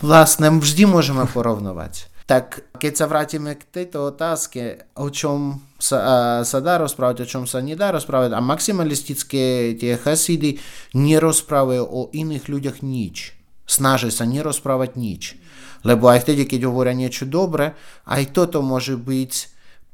Vlastne 0.00 0.48
vždy 0.48 0.88
môžeme 0.88 1.28
porovnovať. 1.36 2.08
Tak 2.24 2.80
keď 2.80 2.92
sa 2.96 3.04
vrátime 3.04 3.60
k 3.60 3.68
tejto 3.68 4.08
otázke, 4.08 4.88
o 4.96 5.12
čom 5.12 5.60
sa, 5.76 6.40
sa 6.40 6.58
dá 6.64 6.80
rozprávať, 6.80 7.28
o 7.28 7.28
čom 7.28 7.44
sa 7.44 7.60
nedá 7.60 7.92
rozprávať, 7.92 8.32
a 8.32 8.40
maximalistické 8.40 9.76
tie 9.76 10.00
chasidy 10.00 10.56
nerozprávajú 10.96 11.84
o 11.84 12.08
iných 12.16 12.48
ľuďoch 12.48 12.80
nič. 12.80 13.36
Snažia 13.68 14.08
sa 14.08 14.24
nerozprávať 14.24 14.96
nič. 14.96 15.36
Lebo 15.84 16.08
aj 16.08 16.24
vtedy, 16.24 16.48
keď 16.48 16.66
hovoria 16.66 16.96
niečo 16.96 17.28
dobré, 17.28 17.76
aj 18.08 18.32
toto 18.32 18.64
môže 18.64 18.96
byť 18.96 19.32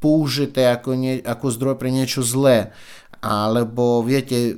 použité 0.01 0.73
ako, 0.73 0.97
nie, 0.97 1.21
ako 1.21 1.47
zdroj 1.53 1.77
pre 1.77 1.93
niečo 1.93 2.25
zlé. 2.25 2.73
Alebo 3.21 4.01
viete, 4.01 4.57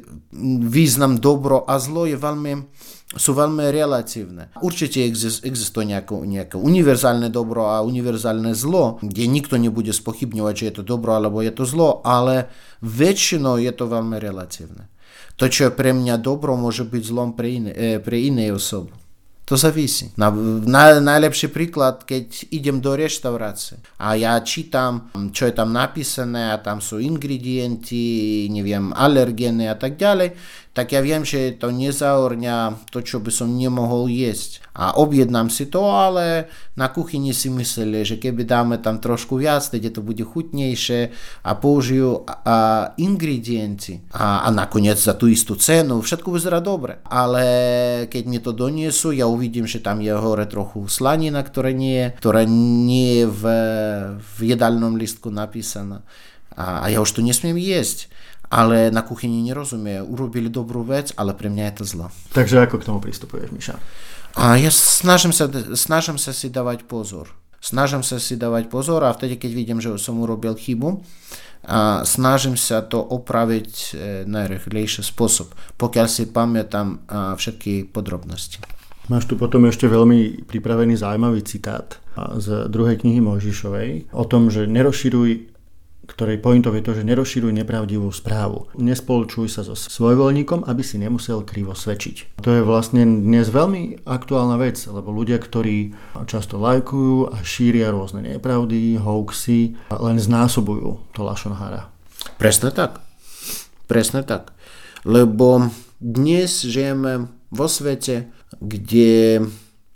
význam 0.62 1.18
dobro 1.18 1.66
a 1.66 1.82
zlo 1.82 2.06
je 2.06 2.14
veľmi, 2.14 2.70
sú 3.18 3.34
veľmi 3.34 3.74
relatívne. 3.74 4.54
Určite 4.62 5.02
existuje 5.42 5.90
nejaké, 5.90 6.14
nejaké 6.14 6.54
univerzálne 6.54 7.26
dobro 7.26 7.74
a 7.74 7.82
univerzálne 7.82 8.54
zlo, 8.54 9.02
kde 9.02 9.26
nikto 9.26 9.58
nebude 9.58 9.90
spochybňovať, 9.90 10.54
či 10.54 10.66
je 10.70 10.74
to 10.78 10.82
dobro 10.86 11.18
alebo 11.18 11.42
je 11.42 11.50
to 11.50 11.66
zlo, 11.66 12.06
ale 12.06 12.46
väčšinou 12.86 13.58
je 13.58 13.72
to 13.74 13.90
veľmi 13.90 14.22
relatívne. 14.22 14.86
To, 15.42 15.50
čo 15.50 15.66
je 15.66 15.72
pre 15.74 15.90
mňa 15.90 16.22
dobro, 16.22 16.54
môže 16.54 16.86
byť 16.86 17.02
zlom 17.02 17.34
pre, 17.34 17.58
iné, 17.58 17.98
pre 17.98 18.22
inej 18.22 18.62
osoby. 18.62 18.94
To 19.44 19.58
závisí. 19.58 20.14
Na, 20.14 20.30
na, 20.62 21.02
najlepší 21.02 21.50
príklad, 21.50 22.06
keď 22.06 22.46
idem 22.54 22.78
do 22.78 22.94
reštaurácie 22.94 23.82
a 23.98 24.14
ja 24.14 24.38
čítam, 24.38 25.10
čo 25.34 25.50
je 25.50 25.54
tam 25.54 25.74
napísané 25.74 26.54
a 26.54 26.62
tam 26.62 26.78
sú 26.78 27.02
ingredienti, 27.02 28.46
neviem, 28.54 28.94
alergény 28.94 29.66
a 29.66 29.74
tak 29.74 29.98
ďalej, 29.98 30.38
tak 30.72 30.96
ja 30.96 31.04
viem, 31.04 31.20
že 31.20 31.52
to 31.52 31.68
nezaorňa 31.68 32.88
to, 32.88 33.04
čo 33.04 33.20
by 33.20 33.28
som 33.28 33.52
nemohol 33.52 34.08
jesť. 34.08 34.64
A 34.72 34.96
objednám 34.96 35.52
si 35.52 35.68
to, 35.68 35.84
ale 35.84 36.48
na 36.80 36.88
kuchyni 36.88 37.36
si 37.36 37.52
mysleli, 37.52 38.08
že 38.08 38.16
keby 38.16 38.48
dáme 38.48 38.80
tam 38.80 38.96
trošku 38.96 39.36
viac, 39.36 39.68
teď 39.68 39.92
to 39.92 40.00
bude 40.00 40.24
chutnejšie 40.24 41.12
a 41.44 41.50
použijú 41.60 42.24
a, 42.24 42.96
ingredienty. 42.96 44.00
A, 44.16 44.48
a 44.48 44.48
nakoniec 44.48 44.96
za 44.96 45.12
tú 45.12 45.28
istú 45.28 45.60
cenu 45.60 46.00
všetko 46.00 46.32
vyzerá 46.32 46.64
dobre. 46.64 47.04
Ale 47.04 47.44
keď 48.08 48.24
mi 48.24 48.40
to 48.40 48.56
doniesú, 48.56 49.12
ja 49.12 49.28
uvidím, 49.28 49.68
že 49.68 49.84
tam 49.84 50.00
je 50.00 50.16
hore 50.16 50.48
trochu 50.48 50.88
slanina, 50.88 51.44
ktorá 51.44 51.68
nie 51.76 52.00
je, 52.00 52.06
ktorá 52.16 52.48
nie 52.48 53.20
je 53.20 53.26
v, 53.28 53.42
v 54.16 54.38
jedálnom 54.56 54.96
listku 54.96 55.28
napísaná. 55.28 56.00
A, 56.56 56.80
a 56.80 56.86
ja 56.88 57.04
už 57.04 57.12
to 57.12 57.20
nesmiem 57.20 57.60
jesť 57.60 58.08
ale 58.52 58.92
na 58.92 59.00
kuchyni 59.00 59.40
nerozumie. 59.40 60.04
Urobili 60.04 60.52
dobrú 60.52 60.84
vec, 60.84 61.16
ale 61.16 61.32
pre 61.32 61.48
mňa 61.48 61.64
je 61.72 61.74
to 61.80 61.84
zlo. 61.88 62.06
Takže 62.36 62.68
ako 62.68 62.76
k 62.76 62.86
tomu 62.92 63.00
pristupuješ, 63.00 63.48
Miša? 63.48 63.80
A 64.36 64.60
ja 64.60 64.68
snažím 64.68 65.32
sa, 65.32 65.48
snažím 65.72 66.20
sa 66.20 66.36
si 66.36 66.52
dávať 66.52 66.84
pozor. 66.84 67.32
Snažím 67.64 68.04
sa 68.04 68.20
si 68.20 68.36
dávať 68.36 68.68
pozor 68.68 69.00
a 69.08 69.14
vtedy, 69.14 69.40
keď 69.40 69.50
vidím, 69.56 69.78
že 69.80 69.96
som 69.96 70.20
urobil 70.20 70.52
chybu, 70.52 71.00
a 71.62 72.02
snažím 72.02 72.58
sa 72.58 72.82
to 72.82 72.98
opraviť 72.98 73.70
e, 73.70 73.86
najrychlejší 74.26 75.06
spôsob, 75.06 75.54
pokiaľ 75.78 76.06
si 76.10 76.26
pamätám 76.26 77.06
všetky 77.38 77.86
podrobnosti. 77.94 78.58
Máš 79.06 79.30
tu 79.30 79.38
potom 79.38 79.66
ešte 79.70 79.86
veľmi 79.86 80.46
pripravený 80.46 80.98
zaujímavý 80.98 81.42
citát 81.46 82.02
z 82.38 82.66
druhej 82.66 83.02
knihy 83.02 83.22
Mojžišovej 83.22 84.14
o 84.14 84.24
tom, 84.26 84.50
že 84.50 84.66
nerozširuj 84.66 85.51
ktorej 86.06 86.42
pointou 86.42 86.74
je 86.74 86.82
to, 86.82 86.98
že 86.98 87.06
nerozširuj 87.06 87.54
nepravdivú 87.54 88.10
správu. 88.10 88.66
Nespolčuj 88.74 89.46
sa 89.46 89.62
so 89.62 89.78
svojvoľníkom, 89.78 90.66
aby 90.66 90.82
si 90.82 90.98
nemusel 90.98 91.46
krivo 91.46 91.78
svedčiť. 91.78 92.42
To 92.42 92.50
je 92.50 92.62
vlastne 92.66 93.06
dnes 93.06 93.46
veľmi 93.46 94.02
aktuálna 94.02 94.58
vec, 94.58 94.82
lebo 94.90 95.14
ľudia, 95.14 95.38
ktorí 95.38 95.94
často 96.26 96.58
lajkujú 96.58 97.30
a 97.30 97.36
šíria 97.46 97.94
rôzne 97.94 98.26
nepravdy, 98.26 98.98
hoaxy, 98.98 99.78
len 99.94 100.16
znásobujú 100.18 101.14
to 101.14 101.20
lašonhara. 101.22 101.86
Presne 102.38 102.74
tak. 102.74 102.98
Presne 103.86 104.26
tak. 104.26 104.50
Lebo 105.06 105.70
dnes 106.02 106.66
žijeme 106.66 107.30
vo 107.54 107.66
svete, 107.70 108.30
kde 108.58 109.46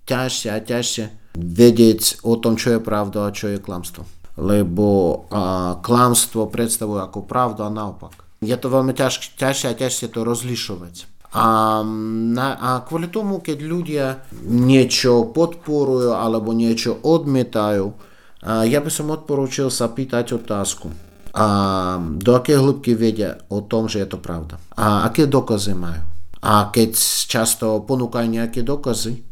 ťažšie 0.06 0.48
a 0.54 0.58
ťažšie 0.62 1.04
vedieť 1.36 2.22
o 2.22 2.38
tom, 2.38 2.54
čo 2.54 2.78
je 2.78 2.80
pravda 2.80 3.28
a 3.28 3.34
čo 3.34 3.50
je 3.50 3.58
klamstvo 3.58 4.06
lebo 4.36 5.24
a, 5.32 5.80
klamstvo 5.80 6.46
predstavuje 6.52 7.00
ako 7.00 7.24
pravdu 7.24 7.64
a 7.64 7.72
naopak. 7.72 8.24
Je 8.44 8.52
to 8.54 8.68
veľmi 8.68 8.92
ťaž, 8.92 9.34
ťažšie 9.40 9.66
a 9.72 9.78
ťažšie 9.80 10.06
to 10.12 10.20
rozlišovať. 10.22 10.94
A, 11.36 11.80
na, 12.36 12.56
a 12.56 12.68
kvôli 12.84 13.08
tomu, 13.08 13.40
keď 13.40 13.58
ľudia 13.64 14.06
niečo 14.44 15.32
podporujú 15.32 16.12
alebo 16.12 16.52
niečo 16.52 17.00
odmietajú, 17.00 17.92
a 18.46 18.62
ja 18.62 18.78
by 18.78 18.90
som 18.92 19.10
odporúčil 19.10 19.72
sa 19.74 19.90
pýtať 19.90 20.38
otázku. 20.38 20.92
A 21.36 21.46
do 22.00 22.32
akej 22.32 22.62
hĺbky 22.62 22.94
vedia 22.94 23.42
o 23.50 23.60
tom, 23.60 23.90
že 23.90 24.00
je 24.00 24.08
to 24.08 24.22
pravda. 24.22 24.56
A 24.78 25.04
aké 25.04 25.26
dokazy 25.26 25.74
majú. 25.74 26.00
A 26.40 26.70
keď 26.70 26.94
často 27.26 27.82
ponúkajú 27.82 28.28
nejaké 28.30 28.62
dokazy, 28.62 29.26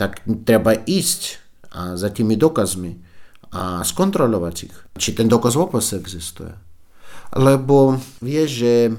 tak 0.00 0.24
treba 0.48 0.74
ísť 0.74 1.44
za 1.74 2.08
tými 2.08 2.40
dokazmi 2.40 3.03
a 3.54 3.86
skontrolovať 3.86 4.56
ich, 4.66 4.76
či 4.98 5.14
ten 5.14 5.30
dokaz 5.30 5.54
vôbec 5.54 5.82
existuje. 5.82 6.50
Lebo 7.38 7.98
vieš, 8.18 8.48
že 8.66 8.74
e, 8.90 8.92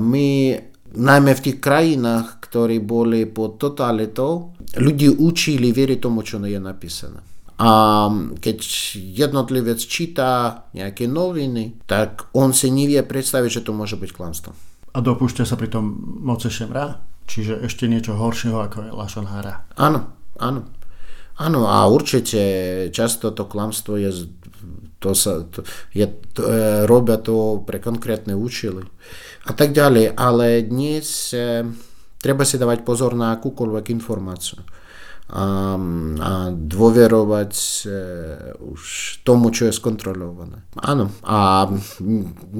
my 0.00 0.56
najmä 0.96 1.32
v 1.36 1.44
tých 1.44 1.58
krajinách, 1.60 2.40
ktorí 2.48 2.80
boli 2.80 3.28
pod 3.28 3.60
totalitou, 3.60 4.56
ľudí 4.76 5.08
učili 5.08 5.72
veriť 5.72 5.98
tomu, 6.00 6.24
čo 6.24 6.40
je 6.40 6.60
napísané. 6.60 7.20
A 7.62 8.08
keď 8.42 8.58
jednotlivec 8.96 9.78
číta 9.78 10.64
nejaké 10.74 11.06
noviny, 11.06 11.84
tak 11.86 12.32
on 12.34 12.50
si 12.50 12.72
nevie 12.72 12.98
predstaviť, 13.04 13.60
že 13.60 13.64
to 13.68 13.76
môže 13.76 13.94
byť 14.00 14.10
klamstvo. 14.10 14.50
A 14.92 14.98
dopúšťa 14.98 15.46
sa 15.46 15.56
pritom 15.56 15.84
moce 16.20 16.50
šemra? 16.50 17.00
Čiže 17.24 17.64
ešte 17.64 17.86
niečo 17.86 18.18
horšieho, 18.18 18.58
ako 18.60 18.76
je 18.82 18.90
Lašonhára? 18.92 19.64
Áno, 19.78 20.10
áno. 20.42 20.68
Áno, 21.40 21.64
a 21.64 21.88
určite 21.88 22.40
často 22.92 23.32
to 23.32 23.48
klamstvo 23.48 23.96
je, 23.96 24.28
to 25.00 25.16
sa, 25.16 25.48
to, 25.48 25.64
je, 25.96 26.06
to, 26.36 26.44
e, 26.44 26.84
robia 26.84 27.16
to 27.16 27.64
pre 27.64 27.80
konkrétne 27.80 28.36
účely 28.36 28.84
a 29.48 29.52
tak 29.56 29.72
ďalej, 29.72 30.12
ale 30.14 30.62
dnes 30.62 31.32
e, 31.32 31.64
treba 32.20 32.44
si 32.44 32.60
dávať 32.60 32.84
pozor 32.84 33.16
na 33.16 33.34
akúkoľvek 33.34 33.90
informáciu 33.90 34.60
a, 35.32 35.74
a 36.20 36.32
dôverovať 36.52 37.52
e, 37.56 37.96
už 38.60 38.80
tomu, 39.24 39.48
čo 39.48 39.66
je 39.66 39.74
skontrolované. 39.74 40.60
Áno, 40.76 41.08
a 41.24 41.66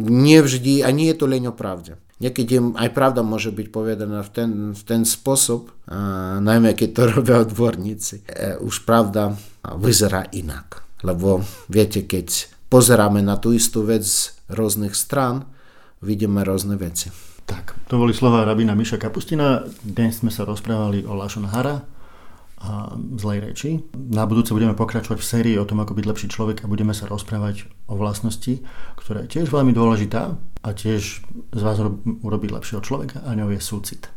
nevždy, 0.01 0.81
a 0.81 0.89
nie 0.91 1.13
je 1.13 1.17
to 1.21 1.29
len 1.29 1.45
o 1.47 1.53
pravde. 1.53 2.01
Niekedy 2.23 2.79
aj 2.79 2.95
pravda 2.95 3.27
môže 3.27 3.51
byť 3.51 3.67
povedaná 3.75 4.23
v 4.23 4.31
ten, 4.31 4.51
v 4.71 4.83
ten 4.87 5.03
spôsob, 5.03 5.75
a 5.91 6.39
najmä 6.39 6.79
keď 6.79 6.89
to 6.95 7.03
robia 7.19 7.43
odborníci. 7.43 8.23
E, 8.31 8.55
už 8.63 8.87
pravda 8.87 9.35
vyzerá 9.75 10.31
inak. 10.31 10.87
Lebo 11.03 11.43
viete, 11.67 12.07
keď 12.07 12.47
pozeráme 12.71 13.19
na 13.27 13.35
tú 13.43 13.51
istú 13.51 13.83
vec 13.83 14.07
z 14.07 14.31
rôznych 14.47 14.95
strán, 14.95 15.51
vidíme 15.99 16.47
rôzne 16.47 16.79
veci. 16.79 17.11
Tak, 17.43 17.75
to 17.91 17.99
boli 17.99 18.15
slova 18.15 18.47
rabína 18.47 18.79
Miša 18.79 19.03
Kapustina. 19.03 19.67
Dnes 19.83 20.23
sme 20.23 20.31
sa 20.31 20.47
rozprávali 20.47 21.03
o 21.03 21.19
Lashon 21.19 21.51
Hara, 21.51 21.83
a 22.63 22.95
zlej 23.19 23.43
reči. 23.43 23.71
Na 23.91 24.23
budúce 24.23 24.55
budeme 24.55 24.79
pokračovať 24.79 25.19
v 25.19 25.27
sérii 25.27 25.57
o 25.59 25.67
tom, 25.67 25.83
ako 25.83 25.99
byť 25.99 26.07
lepší 26.07 26.29
človek 26.31 26.63
a 26.63 26.71
budeme 26.71 26.95
sa 26.95 27.11
rozprávať 27.11 27.67
o 27.87 27.95
vlastnosti, 27.99 28.63
ktorá 28.97 29.27
je 29.27 29.39
tiež 29.39 29.51
veľmi 29.51 29.75
dôležitá 29.75 30.39
a 30.63 30.69
tiež 30.71 31.23
z 31.51 31.61
vás 31.63 31.77
urobiť 32.23 32.51
lepšieho 32.55 32.83
človeka 32.83 33.27
a 33.27 33.35
ňou 33.35 33.51
je 33.51 33.61
súcit. 33.61 34.09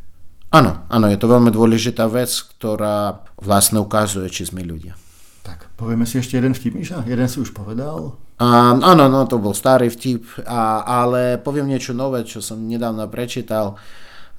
Áno, 0.54 0.88
áno, 0.88 1.06
je 1.10 1.19
to 1.19 1.28
veľmi 1.28 1.49
dôležitá 1.51 2.08
vec, 2.08 2.32
ktorá 2.32 3.25
vlastne 3.41 3.82
ukazuje, 3.82 4.30
či 4.32 4.47
sme 4.47 4.63
ľudia. 4.63 4.95
Tak, 5.43 5.78
povieme 5.78 6.08
si 6.08 6.17
ešte 6.17 6.39
jeden 6.39 6.56
vtip, 6.56 6.73
Miša? 6.73 7.06
Jeden 7.06 7.28
si 7.30 7.38
už 7.43 7.54
povedal. 7.54 8.17
Um, 8.41 8.82
áno, 8.82 9.06
no, 9.12 9.28
to 9.30 9.38
bol 9.38 9.54
starý 9.54 9.91
vtip, 9.91 10.25
a, 10.47 10.82
ale 10.82 11.38
poviem 11.38 11.69
niečo 11.69 11.93
nové, 11.93 12.23
čo 12.23 12.39
som 12.41 12.62
nedávno 12.65 13.06
prečítal. 13.12 13.78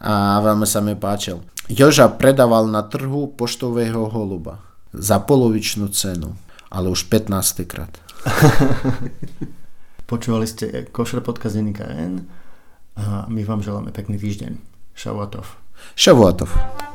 a 0.01 0.41
veľmi 0.41 0.67
sa 0.67 0.81
mi 0.81 0.97
páčil. 0.97 1.41
Joža 1.67 2.07
predával 2.13 2.71
na 2.71 2.87
trhu 2.87 3.33
poštového 3.35 4.07
holuba 4.13 4.63
za 4.95 5.19
polovičnú 5.19 5.91
cenu, 5.91 6.39
ale 6.71 6.93
už 6.93 7.11
15. 7.11 7.67
krát. 7.67 7.93
Počúvali 10.11 10.47
ste 10.47 10.87
Košer 10.91 11.23
podcast 11.23 11.55
denníka 11.55 11.87
N 11.87 12.27
a 12.97 13.27
my 13.29 13.43
vám 13.45 13.63
želáme 13.63 13.93
pekný 13.93 14.19
týždeň. 14.19 14.57
Šavuatov. 14.97 15.45
Šavuatov. 15.95 16.86